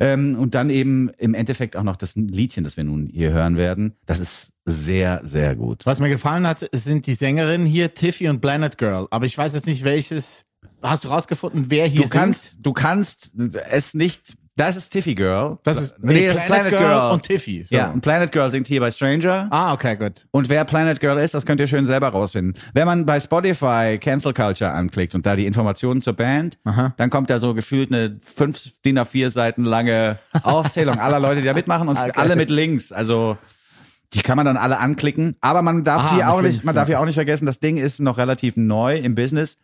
[0.00, 3.56] Ähm, und dann eben im Endeffekt auch noch das Liedchen, das wir nun hier hören
[3.56, 3.96] werden.
[4.06, 5.84] Das ist sehr, sehr gut.
[5.84, 9.06] Was mir gefallen hat, sind die Sängerinnen hier, Tiffy und Planet Girl.
[9.10, 10.45] Aber ich weiß jetzt nicht, welches.
[10.82, 13.32] Hast du rausgefunden, wer hier Du kannst, du kannst
[13.70, 14.34] es nicht.
[14.58, 15.58] Das ist Tiffy Girl.
[15.64, 17.10] Das ist nee, das ist Planet Girl.
[17.12, 17.62] und Tiffy.
[17.64, 17.76] So.
[17.76, 19.48] Ja, und Planet Girl singt hier bei Stranger.
[19.50, 20.26] Ah, okay, gut.
[20.30, 22.54] Und wer Planet Girl ist, das könnt ihr schön selber rausfinden.
[22.72, 26.58] Wenn man bei Spotify Cancel Culture anklickt und da die Informationen zur Band,
[26.96, 31.46] dann kommt da so gefühlt eine fünf DIN A4 Seiten lange Aufzählung aller Leute, die
[31.46, 32.12] da mitmachen und Okay.
[32.14, 32.92] alle mit Links.
[32.92, 33.36] Also
[34.14, 35.36] die kann man dann alle anklicken.
[35.42, 36.94] Aber man darf Aha, hier auch nicht, man darf ja.
[36.94, 39.58] hier auch nicht vergessen, das Ding ist noch relativ neu im Business.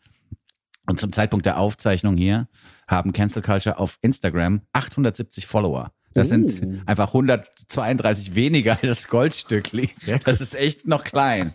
[0.89, 2.49] Und zum Zeitpunkt der Aufzeichnung hier
[2.89, 5.93] haben Cancel Culture auf Instagram 870 Follower.
[6.15, 9.91] Das sind einfach 132 weniger als das Goldstückli.
[10.25, 11.55] Das ist echt noch klein.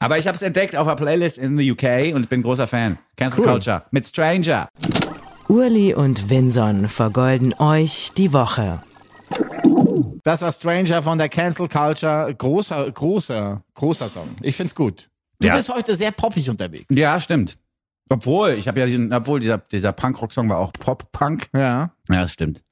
[0.00, 2.66] Aber ich habe es entdeckt auf einer Playlist in the UK und ich bin großer
[2.66, 2.98] Fan.
[3.16, 3.46] Cancel Cool.
[3.52, 4.68] Culture mit Stranger.
[5.48, 8.82] Urli und Vinson vergolden euch die Woche.
[10.24, 12.34] Das war Stranger von der Cancel Culture.
[12.36, 14.28] Großer, großer, großer Song.
[14.42, 15.08] Ich find's gut.
[15.38, 15.56] Du Ja.
[15.56, 16.86] bist heute sehr poppig unterwegs.
[16.90, 17.56] Ja, stimmt.
[18.08, 21.48] Obwohl, ich habe ja diesen, obwohl dieser, dieser Punkrock-Song war auch Pop-Punk.
[21.52, 21.90] Ja.
[22.08, 22.62] Ja, das stimmt.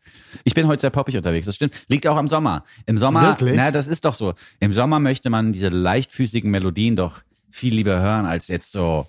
[0.45, 1.47] Ich bin heute sehr poppig unterwegs.
[1.47, 1.74] Das stimmt.
[1.89, 2.64] Liegt auch am Sommer.
[2.87, 3.57] Im Sommer, Wirklich?
[3.57, 4.35] na, das ist doch so.
[4.61, 7.20] Im Sommer möchte man diese leichtfüßigen Melodien doch
[7.51, 9.07] viel lieber hören als jetzt so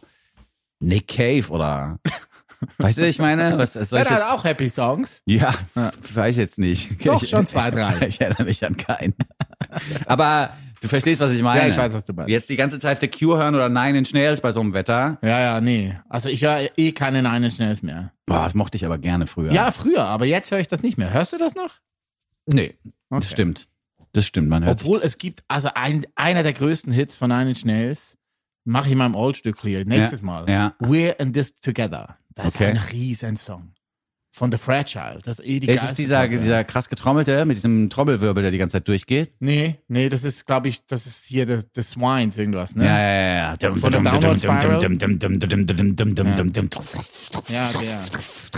[0.79, 1.99] Nick Cave oder,
[2.79, 3.57] weißt du, ich meine?
[3.57, 4.27] Was, was soll Ja, ich der jetzt?
[4.29, 5.21] hat auch Happy Songs.
[5.25, 5.53] Ja,
[6.13, 7.05] weiß ich jetzt nicht.
[7.07, 7.95] Doch, Ich- schon zwei, drei.
[8.07, 9.13] Ich erinnere mich an keinen.
[10.07, 10.51] Aber
[10.85, 11.61] du verstehst, was ich meine.
[11.61, 12.29] Ja, ich weiß, was du meinst.
[12.29, 15.17] Jetzt die ganze Zeit The Cure hören oder Nine Inch Nails bei so einem Wetter.
[15.21, 15.93] Ja, ja, nee.
[16.09, 18.11] Also ich höre eh keine Nine Inch Nails mehr.
[18.25, 19.51] Boah, das mochte ich aber gerne früher.
[19.51, 21.13] Ja, früher, aber jetzt höre ich das nicht mehr.
[21.13, 21.75] Hörst du das noch?
[22.47, 22.75] Nee,
[23.09, 23.19] Okay.
[23.21, 23.67] das stimmt.
[24.13, 27.49] Das stimmt, man hört Obwohl es gibt, also ein, einer der größten Hits von Nine
[27.49, 28.17] Inch Nails,
[28.63, 30.49] mache ich in meinem Old-Stück hier, nächstes Ja, Mal.
[30.49, 30.73] ja.
[30.79, 32.17] We're in this together.
[32.33, 32.65] Das Okay.
[32.65, 33.73] ist ein Riesensong.
[34.37, 35.19] Von The Fragile.
[35.23, 36.39] Das ist eh die Ist es dieser, Platte.
[36.39, 39.31] dieser krass getrommelte mit diesem Trommelwirbel, der die ganze Zeit durchgeht?
[39.39, 42.85] Nee, nee, das ist, glaube ich, das ist hier The, the Swines irgendwas, ne?
[42.85, 43.75] Ja, ja, ja, ja.
[43.75, 44.81] Von der Downward Spiral?
[45.87, 45.99] Ja.
[47.47, 47.99] Ja, der.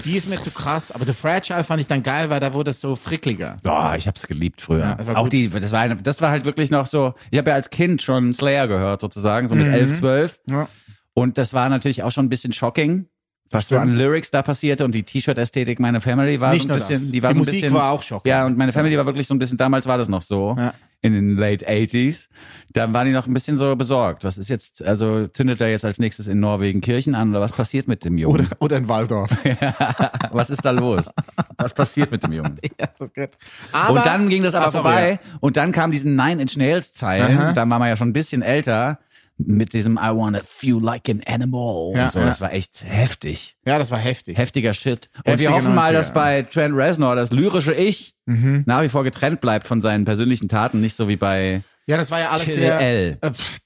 [0.04, 2.72] Die ist mir zu krass, aber The Fragile fand ich dann geil, weil da wurde
[2.72, 3.58] es so frickliger.
[3.64, 4.98] Boah, ich hab's geliebt früher.
[5.06, 7.56] Ja, auch die, das war, eine, das war halt wirklich noch so, ich habe ja
[7.56, 9.62] als Kind schon Slayer gehört sozusagen, so Mhm.
[9.64, 10.40] mit elf, zwölf.
[10.50, 10.70] Ja.
[11.14, 13.08] Und das war natürlich auch schon ein bisschen shocking,
[13.52, 13.96] was so an.
[13.96, 17.12] Lyrics da passierte und die T-Shirt-Ästhetik meiner Family war Nicht so ein bisschen, das.
[17.12, 18.28] die war Die so ein Musik bisschen, war auch schockend.
[18.28, 18.80] Ja, und meine So.
[18.80, 20.56] Family war wirklich so ein bisschen, damals war das noch so.
[20.58, 20.74] Ja.
[21.02, 22.28] in den late 80s,
[22.74, 24.24] dann waren die noch ein bisschen so besorgt.
[24.24, 27.54] Was ist jetzt, also zündet er jetzt als nächstes in Norwegen Kirchen an oder was
[27.54, 28.42] passiert mit dem Jungen?
[28.42, 29.30] Oder, oder in Waldorf.
[30.32, 31.10] was ist da los?
[31.58, 32.58] Was passiert mit dem Jungen?
[32.80, 33.30] ja, gut.
[33.72, 36.94] Aber, und dann ging das aber sorry, vorbei und dann kam diesen Nine Inch Nails
[36.94, 37.54] Zeilen, Aha.
[37.54, 39.00] dann war man ja schon ein bisschen älter
[39.38, 42.20] mit diesem I wanna feel like an animal Ja, und so.
[42.20, 42.26] ja.
[42.26, 43.56] Das war echt heftig.
[43.66, 44.38] Ja, das war heftig.
[44.38, 45.10] Heftiger Shit.
[45.18, 48.64] Und Heftige wir hoffen mal, 90er, dass bei Trent Reznor das lyrische Ich Mhm.
[48.66, 52.12] nach wie vor getrennt bleibt von seinen persönlichen Taten, nicht so wie bei Ja, das
[52.12, 52.80] war ja alles Till sehr.
[52.82, 53.18] L.
[53.22, 53.60] Äh, pff,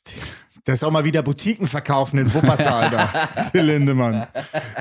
[0.68, 3.28] Der soll mal wieder Boutiquen verkaufen in Wuppertal da.
[3.52, 4.28] Till Lindemann.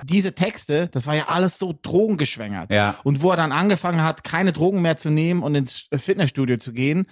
[0.05, 2.70] Diese Texte, das war ja alles so drogengeschwängert.
[2.70, 2.97] Ja.
[3.03, 6.72] Und wo er dann angefangen hat, keine Drogen mehr zu nehmen und ins Fitnessstudio zu
[6.74, 7.07] gehen,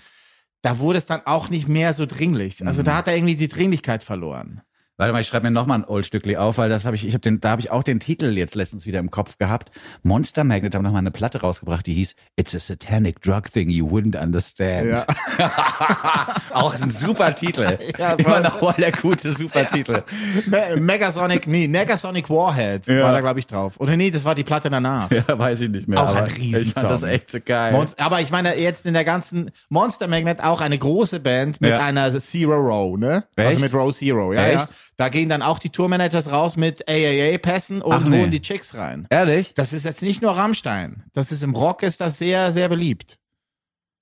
[0.62, 2.66] da wurde es dann auch nicht mehr so dringlich.
[2.66, 2.84] Also Mhm.
[2.86, 4.62] da hat er irgendwie die Dringlichkeit verloren.
[5.00, 7.14] Warte mal, ich schreibe mir nochmal ein Old Stückli auf, weil das habe ich, ich
[7.14, 9.70] habe den, da habe ich auch den Titel jetzt letztens wieder im Kopf gehabt.
[10.02, 13.86] Monster Magnet haben nochmal eine Platte rausgebracht, die hieß It's a satanic drug thing you
[13.88, 15.06] wouldn't understand.
[16.52, 17.78] auch ein super Titel.
[17.98, 20.02] Ja, Immer noch voll der gute, super Titel.
[20.46, 23.04] Me Megasonic, nee, Negasonic Warhead Ja.
[23.04, 23.74] war da, glaube ich, drauf.
[23.78, 25.10] Oder nee, das war die Platte danach.
[25.10, 26.00] Ja, weiß ich nicht mehr.
[26.02, 26.62] Auch ein aber Riesensong.
[26.62, 27.72] Ich fand das echt so geil.
[27.72, 31.70] Monst aber ich meine, jetzt in der ganzen Monster Magnet auch eine große Band mit
[31.70, 31.78] Ja.
[31.78, 33.24] einer Zero Row, ne?
[33.36, 33.60] Also Echt?
[33.60, 34.66] mit Row Zero, ja, ja.
[34.98, 38.18] Da gehen dann auch die Tourmanagers raus mit AAA-Pässen und nee.
[38.18, 39.06] holen die Chicks rein.
[39.10, 39.54] Ehrlich?
[39.54, 41.04] Das ist jetzt nicht nur Rammstein.
[41.12, 43.16] Das ist im Rock ist das sehr, sehr beliebt.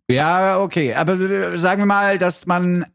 [0.08, 0.94] Ja, okay.
[0.94, 2.86] Aber äh, sagen wir mal, dass man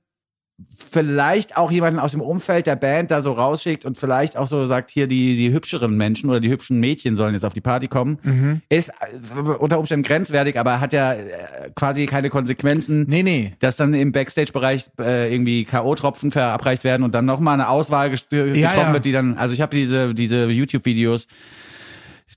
[0.70, 4.66] vielleicht auch jemanden aus dem Umfeld der Band da so rausschickt und vielleicht auch so
[4.66, 7.88] sagt, hier die, die hübscheren Menschen oder die hübschen Mädchen sollen jetzt auf die Party
[7.88, 8.62] kommen, Mhm.
[8.70, 11.28] ist äh, unter Umständen grenzwertig, aber hat ja äh,
[11.76, 13.05] quasi keine Konsequenzen.
[13.07, 13.53] Nee, nee.
[13.59, 18.55] Dass dann im Backstage-Bereich äh, irgendwie K.O.-Tropfen verabreicht werden und dann nochmal eine Auswahl getroffen
[18.55, 18.93] ja.
[18.93, 21.28] wird, die dann, also ich habe diese, diese YouTube-Videos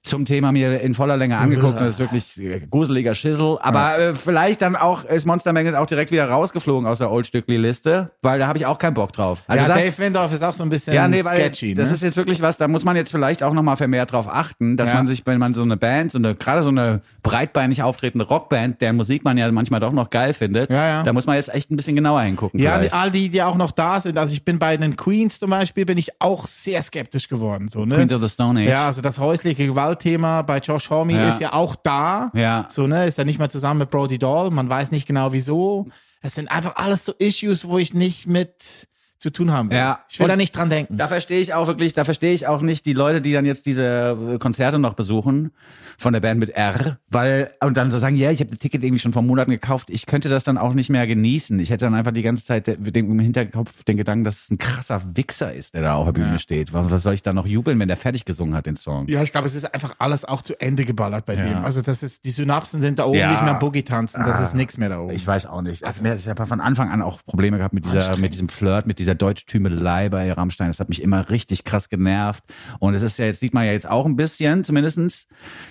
[0.04, 3.56] zum Thema mir in voller Länge angeguckt und das ist wirklich äh, gruseliger Schissel.
[3.62, 7.26] Aber äh, vielleicht dann auch ist Monster Magnet auch direkt wieder rausgeflogen aus der Old
[7.26, 9.42] Stückli Liste, weil da habe ich auch keinen Bock drauf.
[9.46, 11.88] Also ja, da, Dave Windorf ist auch so ein bisschen ja, nee, weil sketchy, das
[11.88, 11.94] ne?
[11.94, 14.90] ist jetzt wirklich was, da muss man jetzt vielleicht auch nochmal vermehrt drauf achten, dass
[14.90, 14.96] Ja.
[14.96, 18.82] man sich, wenn man so eine Band, so eine, gerade so eine breitbeinig auftretende Rockband,
[18.82, 21.02] deren Musik man ja manchmal doch noch geil findet, Ja, ja.
[21.02, 22.60] da muss man jetzt echt ein bisschen genauer hingucken.
[22.60, 24.18] Ja, die, all die, die auch noch da sind.
[24.18, 27.68] Also ich bin bei den Queens zum Beispiel, bin ich auch sehr skeptisch geworden.
[27.68, 27.94] So, ne?
[27.94, 28.68] Queens of the Stone Age.
[28.68, 29.64] Ja, also das häusliche
[29.98, 31.28] Gewaltthema bei Josh Homme Ja.
[31.30, 32.30] ist ja auch da.
[32.34, 32.66] Ja.
[32.70, 34.50] So, ne, ist er nicht mehr zusammen mit Brody Doll.
[34.50, 35.86] Man weiß nicht genau wieso.
[36.20, 38.88] Es sind einfach alles so Issues, wo ich nicht mit
[39.24, 39.78] zu tun haben will.
[39.78, 40.00] Ja.
[40.08, 40.96] Ich will Und da nicht dran denken.
[40.98, 43.64] Da verstehe ich auch wirklich, da verstehe ich auch nicht die Leute, die dann jetzt
[43.64, 45.50] diese Konzerte noch besuchen
[45.96, 48.82] von der Band mit R, weil und dann so sagen, ja, ich habe das Ticket
[48.82, 49.88] irgendwie schon vor Monaten gekauft.
[49.90, 51.58] Ich könnte das dann auch nicht mehr genießen.
[51.60, 55.00] Ich hätte dann einfach die ganze Zeit im Hinterkopf den Gedanken, dass es ein krasser
[55.16, 56.72] Wichser ist, der da auf der Bühne steht.
[56.72, 59.06] Was, was soll ich da noch jubeln, wenn der fertig gesungen hat den Song?
[59.08, 61.44] Ja, ich glaube, es ist einfach alles auch zu Ende geballert bei Ja.
[61.44, 61.64] dem.
[61.64, 63.30] Also das ist, die Synapsen sind da oben Ja.
[63.30, 64.42] nicht mehr Boogie tanzen, das Ah.
[64.42, 65.12] ist nichts mehr da oben.
[65.12, 65.84] Ich weiß auch nicht.
[65.84, 68.98] Also, ich habe von Anfang an auch Probleme gehabt mit dieser, mit diesem Flirt, mit
[68.98, 70.68] dieser Deutschtümelei bei Rammstein.
[70.68, 72.44] Das hat mich immer richtig krass genervt.
[72.78, 75.26] Und es ist ja jetzt, sieht man ja jetzt auch ein bisschen zumindestens,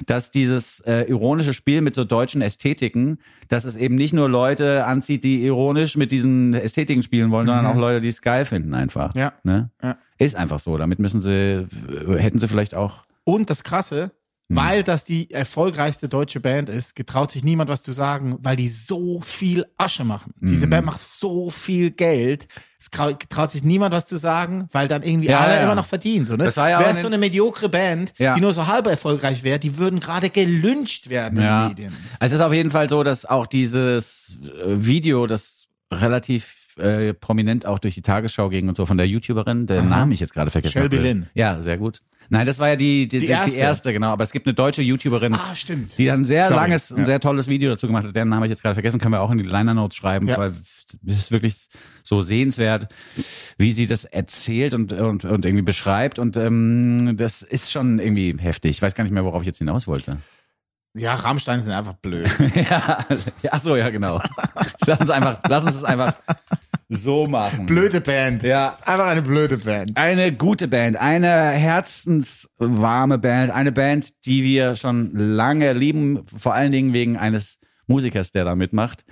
[0.06, 4.86] dass dieses äh, ironische Spiel mit so deutschen Ästhetiken, dass es eben nicht nur Leute
[4.86, 8.74] anzieht, die ironisch mit diesen Ästhetiken spielen wollen, sondern auch Leute, die es geil finden
[8.74, 9.14] einfach.
[9.16, 9.34] Ja.
[9.44, 9.70] Ne?
[9.82, 9.98] Ja.
[10.18, 10.78] Ist einfach so.
[10.78, 11.68] Damit müssen sie,
[12.18, 14.12] hätten sie vielleicht auch Und das Krasse.
[14.56, 18.68] Weil das die erfolgreichste deutsche Band ist, getraut sich niemand was zu sagen, weil die
[18.68, 20.34] so viel Asche machen.
[20.40, 20.48] Hm.
[20.50, 22.48] Diese Band macht so viel Geld.
[22.80, 25.64] Es trau- traut sich niemand was zu sagen, weil dann irgendwie Ja, alle ja.
[25.64, 26.26] immer noch verdienen.
[26.26, 26.46] So, ne?
[26.46, 28.36] Das war ja Wäre es so eine mediokre Band, Ja.
[28.36, 31.94] die nur so halb erfolgreich wäre, die würden gerade gelünscht werden in den Medien.
[32.20, 37.14] Also es ist auf jeden Fall so, dass auch dieses äh, Video, das relativ äh,
[37.14, 40.34] prominent auch durch die Tagesschau ging und so von der YouTuberin, der Name ich jetzt
[40.34, 41.08] gerade vergessen Shelby habe.
[41.08, 41.30] Lynn.
[41.36, 42.02] Ja, sehr gut.
[42.30, 43.52] Nein, das war ja die, die, die, erste.
[43.52, 44.12] die erste, genau.
[44.12, 45.98] Aber es gibt eine deutsche YouTuberin, Ah, stimmt.
[45.98, 46.56] die dann ein sehr Sorry.
[46.56, 47.06] langes und Ja.
[47.06, 48.16] sehr tolles Video dazu gemacht hat.
[48.16, 50.28] Deren Namen habe ich jetzt gerade vergessen, können wir auch in die Liner Notes schreiben,
[50.28, 50.38] Ja.
[50.38, 50.50] weil
[51.06, 51.68] es ist wirklich
[52.04, 52.88] so sehenswert,
[53.58, 56.20] wie sie das erzählt und, und, und irgendwie beschreibt.
[56.20, 58.72] Und ähm, das ist schon irgendwie heftig.
[58.72, 60.18] Ich weiß gar nicht mehr, worauf ich jetzt hinaus wollte.
[60.96, 62.30] Ja, Rammstein sind einfach blöd.
[62.56, 63.06] Ja,
[63.52, 64.22] ach so, ja, genau.
[64.86, 66.14] Lass uns einfach, lass uns es einfach
[66.90, 67.66] so machen.
[67.66, 68.44] blöde Band.
[68.44, 68.70] Ja.
[68.70, 69.98] Ist einfach eine blöde Band.
[69.98, 76.72] Eine gute Band, eine herzenswarme Band, eine Band, die wir schon lange lieben, vor allen
[76.72, 79.06] Dingen wegen eines Musikers, der da mitmacht,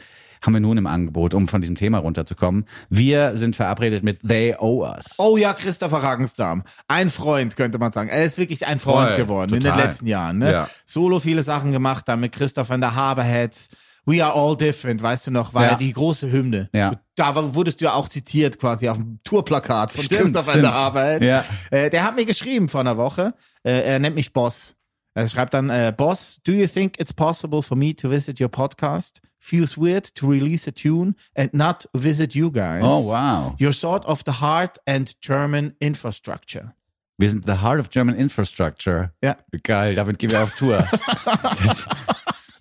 [0.43, 2.65] haben wir nun im Angebot, um von diesem Thema runterzukommen.
[2.89, 5.15] Wir sind verabredet mit They Owe Us.
[5.19, 6.63] Oh ja, Christopher Ragenstam.
[6.87, 8.09] Ein Freund, könnte man sagen.
[8.09, 9.85] Er ist wirklich ein Freund Voll, geworden in den total.
[9.85, 10.39] letzten Jahren.
[10.39, 10.51] Ne?
[10.51, 10.69] Ja.
[10.85, 13.69] Solo viele Sachen gemacht, dann mit Christopher in der Haberheads.
[14.05, 15.69] We are all different, weißt du noch, war Ja.
[15.71, 16.69] ja die große Hymne.
[16.73, 16.93] Ja.
[17.15, 20.73] Da wurdest du ja auch zitiert quasi auf dem Tourplakat von Stimmt, Christopher in der.
[20.73, 21.27] Haberheads.
[21.27, 21.45] Ja.
[21.69, 23.33] Äh, der hat mir geschrieben vor einer Woche.
[23.63, 24.75] Äh, er nennt mich Boss.
[25.13, 28.49] Er schreibt dann, äh, Boss, do you think it's possible for me to visit your
[28.49, 29.21] podcast?
[29.43, 32.83] feels weird to release a tune and not visit you guys.
[32.83, 33.55] Oh, wow.
[33.57, 36.75] You're sort of the heart and German infrastructure.
[37.17, 39.11] Wir sind the heart of German infrastructure.
[39.23, 39.35] Ja.
[39.63, 40.87] Geil, damit gehen wir auf Tour.
[41.65, 41.85] Das-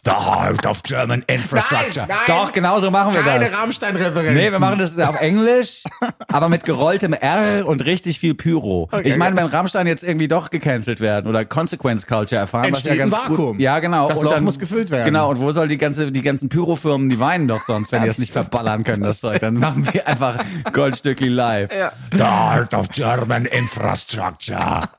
[0.04, 2.06] the heart of German infrastructure.
[2.06, 2.36] Nein, nein.
[2.38, 3.58] Doch, genau so machen wir Keine das.
[3.58, 4.34] Rammstein-Referenz.
[4.34, 5.84] Nee, wir machen das auf Englisch,
[6.28, 8.88] aber mit gerolltem R und richtig viel Pyro.
[9.04, 12.98] ich meine, wenn Rammstein jetzt irgendwie doch gecancelt werden oder Consequence Culture erfahren, Entsteht was
[12.98, 13.52] ja ein ganz Vakuum.
[13.52, 13.60] gut.
[13.60, 14.08] Ja, genau.
[14.08, 15.04] Das und Loch dann, muss gefüllt werden.
[15.04, 15.30] Genau.
[15.30, 18.18] Und wo soll die ganze, die ganzen Pyrofirmen, die weinen doch sonst, wenn die das
[18.18, 19.40] nicht verballern können, das, Das Zeug.
[19.40, 21.70] Dann machen wir einfach Goldstückli live.
[21.76, 21.92] Ja.
[22.12, 24.80] The heart of German infrastructure.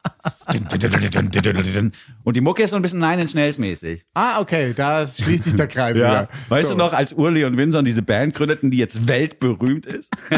[2.24, 4.04] und die Mucke ist so ein bisschen Nine Inch Nails mäßig.
[4.14, 6.28] Ah, okay, da schließt sich der Kreis wieder.
[6.50, 6.74] Weißt So.
[6.76, 10.10] du noch, als Urli und Winson diese Band gründeten, die jetzt weltberühmt ist?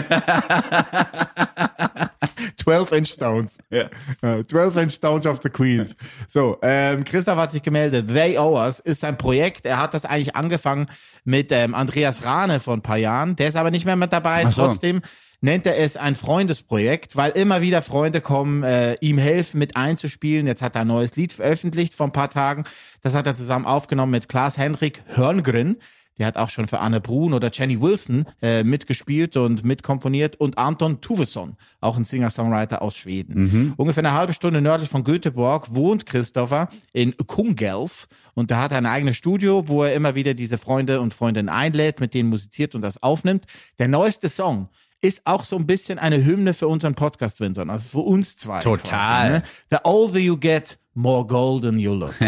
[2.65, 3.57] 12-Inch Stones.
[3.69, 3.83] Ja.
[4.21, 5.95] Äh, 12-Inch Stones of the Queens.
[6.27, 8.07] So, ähm, Christoph hat sich gemeldet.
[8.13, 9.65] They Owe Us ist sein Projekt.
[9.65, 10.87] Er hat das eigentlich angefangen
[11.25, 13.35] mit ähm, Andreas Rahne vor ein paar Jahren.
[13.35, 14.43] Der ist aber nicht mehr mit dabei.
[14.49, 14.65] So.
[14.65, 15.01] Trotzdem
[15.43, 20.47] nennt er es ein Freundesprojekt, weil immer wieder Freunde kommen, äh, ihm helfen mit einzuspielen.
[20.47, 22.63] Jetzt hat er ein neues Lied veröffentlicht vor ein paar Tagen.
[23.01, 25.77] Das hat er zusammen aufgenommen mit Klaas-Henrik Hörngren.
[26.17, 30.59] Der hat auch schon für Anne Brun oder Jenny Wilson äh, mitgespielt und mitkomponiert und
[30.59, 33.73] Anton Tuvesson, auch ein Singer-Songwriter aus Schweden.
[33.77, 38.77] Ungefähr eine halbe Stunde nördlich von Göteborg wohnt Christopher in Kungälv und da hat er
[38.77, 42.75] ein eigenes Studio, wo er immer wieder diese Freunde und Freundinnen einlädt, mit denen musiziert
[42.75, 43.45] und das aufnimmt.
[43.79, 44.69] Der neueste Song
[45.03, 48.61] ist auch so ein bisschen eine Hymne für unseren Podcast, Vincent, also für uns zwei.
[48.61, 48.79] Total.
[48.87, 49.43] Quasi, ne?
[49.69, 52.15] The older you get, more golden you look.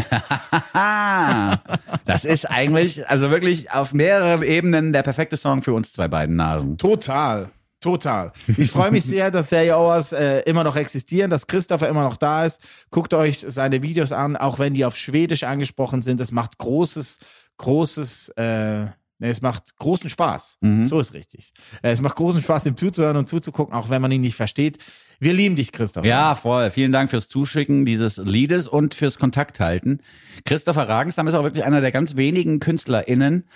[2.05, 6.35] Das ist eigentlich, also wirklich auf mehreren Ebenen der perfekte Song für uns zwei beiden
[6.35, 6.77] Nasen.
[6.77, 7.49] Total.
[7.79, 8.31] Total.
[8.57, 12.17] Ich freue mich sehr, dass They Hours äh, immer noch existieren, dass Christopher immer noch
[12.17, 12.61] da ist.
[12.91, 16.19] Guckt euch seine Videos an, auch wenn die auf Schwedisch angesprochen sind.
[16.19, 17.19] Es macht großes,
[17.57, 18.87] großes, äh,
[19.19, 20.59] es macht großen Spaß.
[20.83, 21.53] So ist richtig.
[21.81, 24.77] Äh, es macht großen Spaß, ihm zuzuhören und zuzugucken, auch wenn man ihn nicht versteht.
[25.19, 26.05] Wir lieben dich, Christopher.
[26.07, 26.69] Ja, voll.
[26.71, 30.01] Vielen Dank fürs Zuschicken dieses Liedes und fürs Kontakthalten.
[30.43, 33.47] Christopher Ragenstam ist auch wirklich einer der ganz wenigen KünstlerInnen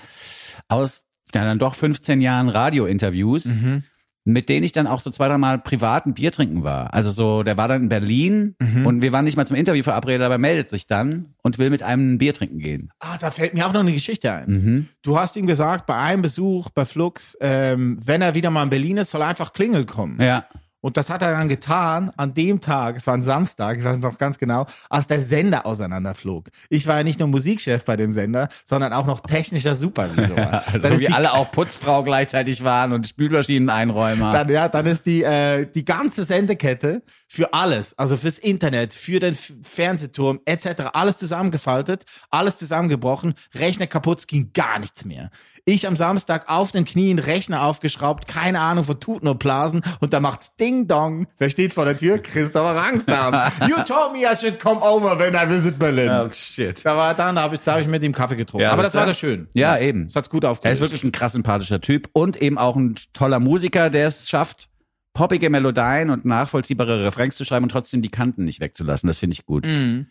[0.70, 1.06] aus
[1.36, 3.84] ja, dann doch 15 Jahren Radiointerviews, Mhm.
[4.32, 6.94] Mit denen ich dann auch so zwei, drei Mal privat ein Bier trinken war.
[6.94, 8.86] Also so, der war dann in Berlin Mhm.
[8.86, 11.70] und wir waren nicht mal zum Interview verabredet, aber er meldet sich dann und will
[11.70, 12.90] mit einem ein Bier trinken gehen.
[13.00, 14.46] Ah, da fällt mir auch noch eine Geschichte ein.
[14.50, 14.88] Mhm.
[15.02, 18.70] Du hast ihm gesagt, bei einem Besuch bei Flux, ähm, wenn er wieder mal in
[18.70, 20.22] Berlin ist, soll er einfach Klingel kommen.
[20.22, 20.46] Ja.
[20.82, 24.00] Und das hat er dann getan an dem Tag, es war ein Samstag, ich weiß
[24.00, 26.50] noch ganz genau, als der Sender auseinanderflog.
[26.70, 30.36] Ich war ja nicht nur Musikchef bei dem Sender, sondern auch noch technischer Supervisor.
[30.36, 34.32] dann so Also wie die, alle auch Putzfrau gleichzeitig waren und Spülmaschineneinräumer.
[34.32, 39.20] dann, ja, dann ist die, äh, die ganze Sendekette für alles, also fürs Internet, für
[39.20, 45.30] den Fernsehturm etc., alles zusammengefaltet, alles zusammengebrochen, Rechner kaputt, ging gar nichts mehr.
[45.66, 50.14] Ich am Samstag auf den Knien, Rechner aufgeschraubt, keine Ahnung von Tuten und Blasen und
[50.14, 51.28] da macht's Ding Dong.
[51.38, 52.20] Wer steht vor der Tür?
[52.20, 53.34] Christopher Rangstam.
[53.68, 56.10] you told me I should come over when I visit Berlin.
[56.10, 56.86] oh shit.
[56.86, 58.64] Da war dann, da habe ich, da hab ich mit ihm Kaffee getrunken.
[58.64, 59.48] Ja, Aber das das war ja- das schön.
[59.54, 60.06] Ja, eben.
[60.06, 60.78] Das hat's gut Er aufgelöst.
[60.78, 64.70] ist wirklich ein krass sympathischer Typ und eben auch ein toller Musiker, der es schafft,
[65.14, 69.08] poppige Melodien und nachvollziehbare Refrains zu schreiben und trotzdem die Kanten nicht wegzulassen.
[69.08, 69.68] Das finde ich gut.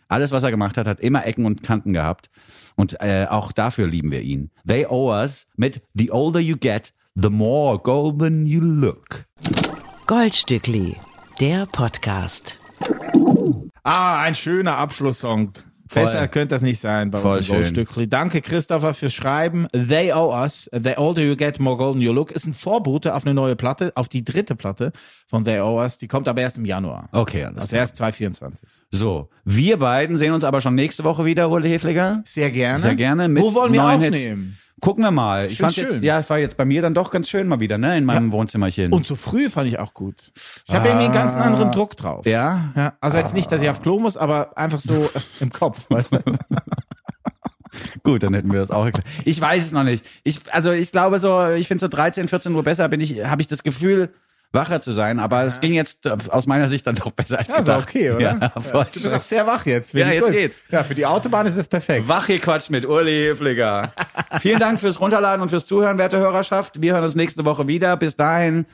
[0.07, 2.29] Alles, was er gemacht hat, hat immer Ecken und Kanten gehabt.
[2.75, 4.51] Und äh, auch dafür lieben wir ihn.
[4.67, 9.23] They owe us mit The older you get, the more golden you look.
[10.09, 10.95] Goldstückli,
[11.39, 12.57] der Podcast.
[13.83, 15.51] Ah, ein schöner Abschlusssong.
[15.93, 17.47] Besser könnte das nicht sein bei Voll uns.
[17.47, 18.09] Goldstückli.
[18.09, 19.67] Danke, Christopher, fürs Schreiben.
[19.71, 20.67] They Owe Us.
[20.73, 23.91] The Older You Get, More Golden You Look ist ein Vorbote auf eine neue Platte,
[23.93, 24.93] auf die dritte Platte
[25.27, 25.99] von They Owe Us.
[25.99, 27.07] Die kommt aber erst im Januar.
[27.11, 27.81] Okay, alles Also klar.
[27.81, 28.67] erst 2024.
[28.89, 32.23] So, wir beiden sehen uns aber schon nächste Woche wieder, Ule Hefliger.
[32.25, 32.79] Sehr gerne.
[32.79, 33.27] Sehr gerne.
[33.27, 34.15] Mit Wo wollen wir aufnehmen?
[34.15, 34.68] Hits.
[34.81, 35.45] Gucken wir mal.
[35.45, 36.03] Ich, find's fand jetzt, schön.
[36.03, 38.31] ja, es war jetzt bei mir dann doch ganz schön mal wieder, ne, in meinem
[38.31, 38.93] Wohnzimmerchen.
[38.93, 40.15] Und zu früh fand ich auch gut.
[40.67, 42.25] Ich habe irgendwie einen ganz anderen Druck drauf.
[42.25, 42.29] Ah.
[42.29, 42.73] ja?
[42.75, 42.93] ja.
[43.01, 46.13] Also jetzt nicht, dass ich auf Klo muss, aber einfach so äh, im Kopf, weißt
[46.13, 46.19] du?
[48.03, 49.07] Gut, dann hätten wir das auch geklärt.
[49.25, 50.05] Ich weiß es noch nicht.
[50.23, 53.41] Ich, also ich glaube so, ich finde so 13, 14 Uhr besser bin ich, habe
[53.41, 54.09] ich das Gefühl,
[54.51, 55.19] wacher zu sein.
[55.19, 57.87] Aber es ging jetzt äh, aus meiner Sicht dann doch besser als Ja, gedacht.
[57.89, 58.21] okay, oder?
[58.21, 58.87] Ja, voll.
[58.93, 59.93] Du bist auch sehr wach jetzt.
[59.93, 60.33] Ja, jetzt gut.
[60.33, 60.63] geht's.
[60.71, 62.07] Ja, für die Autobahn ist das perfekt.
[62.07, 63.91] Wach gequatscht mit Uli Hefliger.
[64.39, 66.81] Vielen Dank fürs Runterladen und fürs Zuhören, werte Hörerschaft.
[66.81, 67.95] Wir hören uns nächste Woche wieder.
[67.97, 68.65] Bis dahin,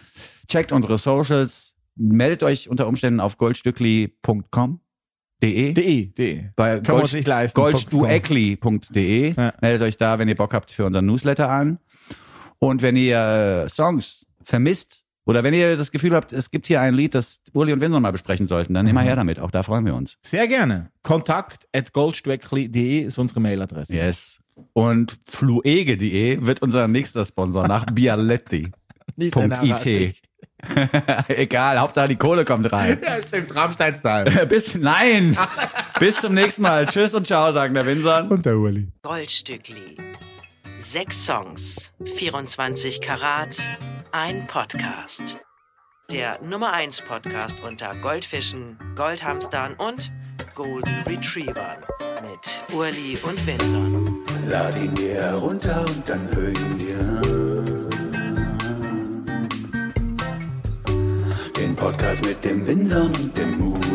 [0.48, 1.74] checkt unsere Socials.
[1.96, 4.80] Meldet euch unter Umständen auf goldstückli.com.
[5.44, 5.74] De.
[5.74, 6.44] De, de.
[6.56, 7.60] bei Können nicht leisten.
[7.60, 9.34] goldstueckli.de.
[9.36, 9.54] Ja.
[9.62, 11.80] Meldet euch da, wenn ihr Bock habt, für unseren Newsletter an.
[12.60, 16.82] Und wenn ihr äh, Songs vermisst oder wenn ihr das Gefühl habt, es gibt hier
[16.82, 18.92] ein Lied, das Uli und Vincent mal besprechen sollten, dann Mhm.
[18.92, 19.40] immer her damit.
[19.40, 20.18] Auch da freuen wir uns.
[20.22, 20.92] Sehr gerne.
[21.04, 23.94] Kontakt at goldstreckli.de ist unsere Mailadresse.
[23.96, 24.40] Yes.
[24.74, 28.72] Und fluege.de wird unser nächster Sponsor nach Bialetti.
[29.18, 30.22] Nicht Punkt sehr IT.
[31.28, 33.00] Egal, Hauptsache die Kohle kommt rein.
[33.04, 33.54] Ja, stimmt.
[33.56, 34.46] Rammstein-Style.
[34.50, 35.38] Bis, nein!
[36.00, 36.86] Bis zum nächsten Mal.
[36.86, 38.30] Tschüss und ciao, sagen der Winson.
[38.30, 38.88] Und der Uli.
[39.04, 39.98] Goldstückli.
[40.78, 43.58] Sechs Songs, 24 Karat,
[44.12, 45.38] ein Podcast.
[46.12, 50.12] Der Nummer 1 Podcast unter Goldfischen, Goldhamstern und
[50.54, 51.78] Golden Retrievern
[52.22, 54.26] mit Urli und Vinson.
[54.46, 57.90] Lad ihn dir herunter und dann hör ihn dir an.
[61.58, 63.95] Den Podcast mit dem Winson und dem Muhlingmann.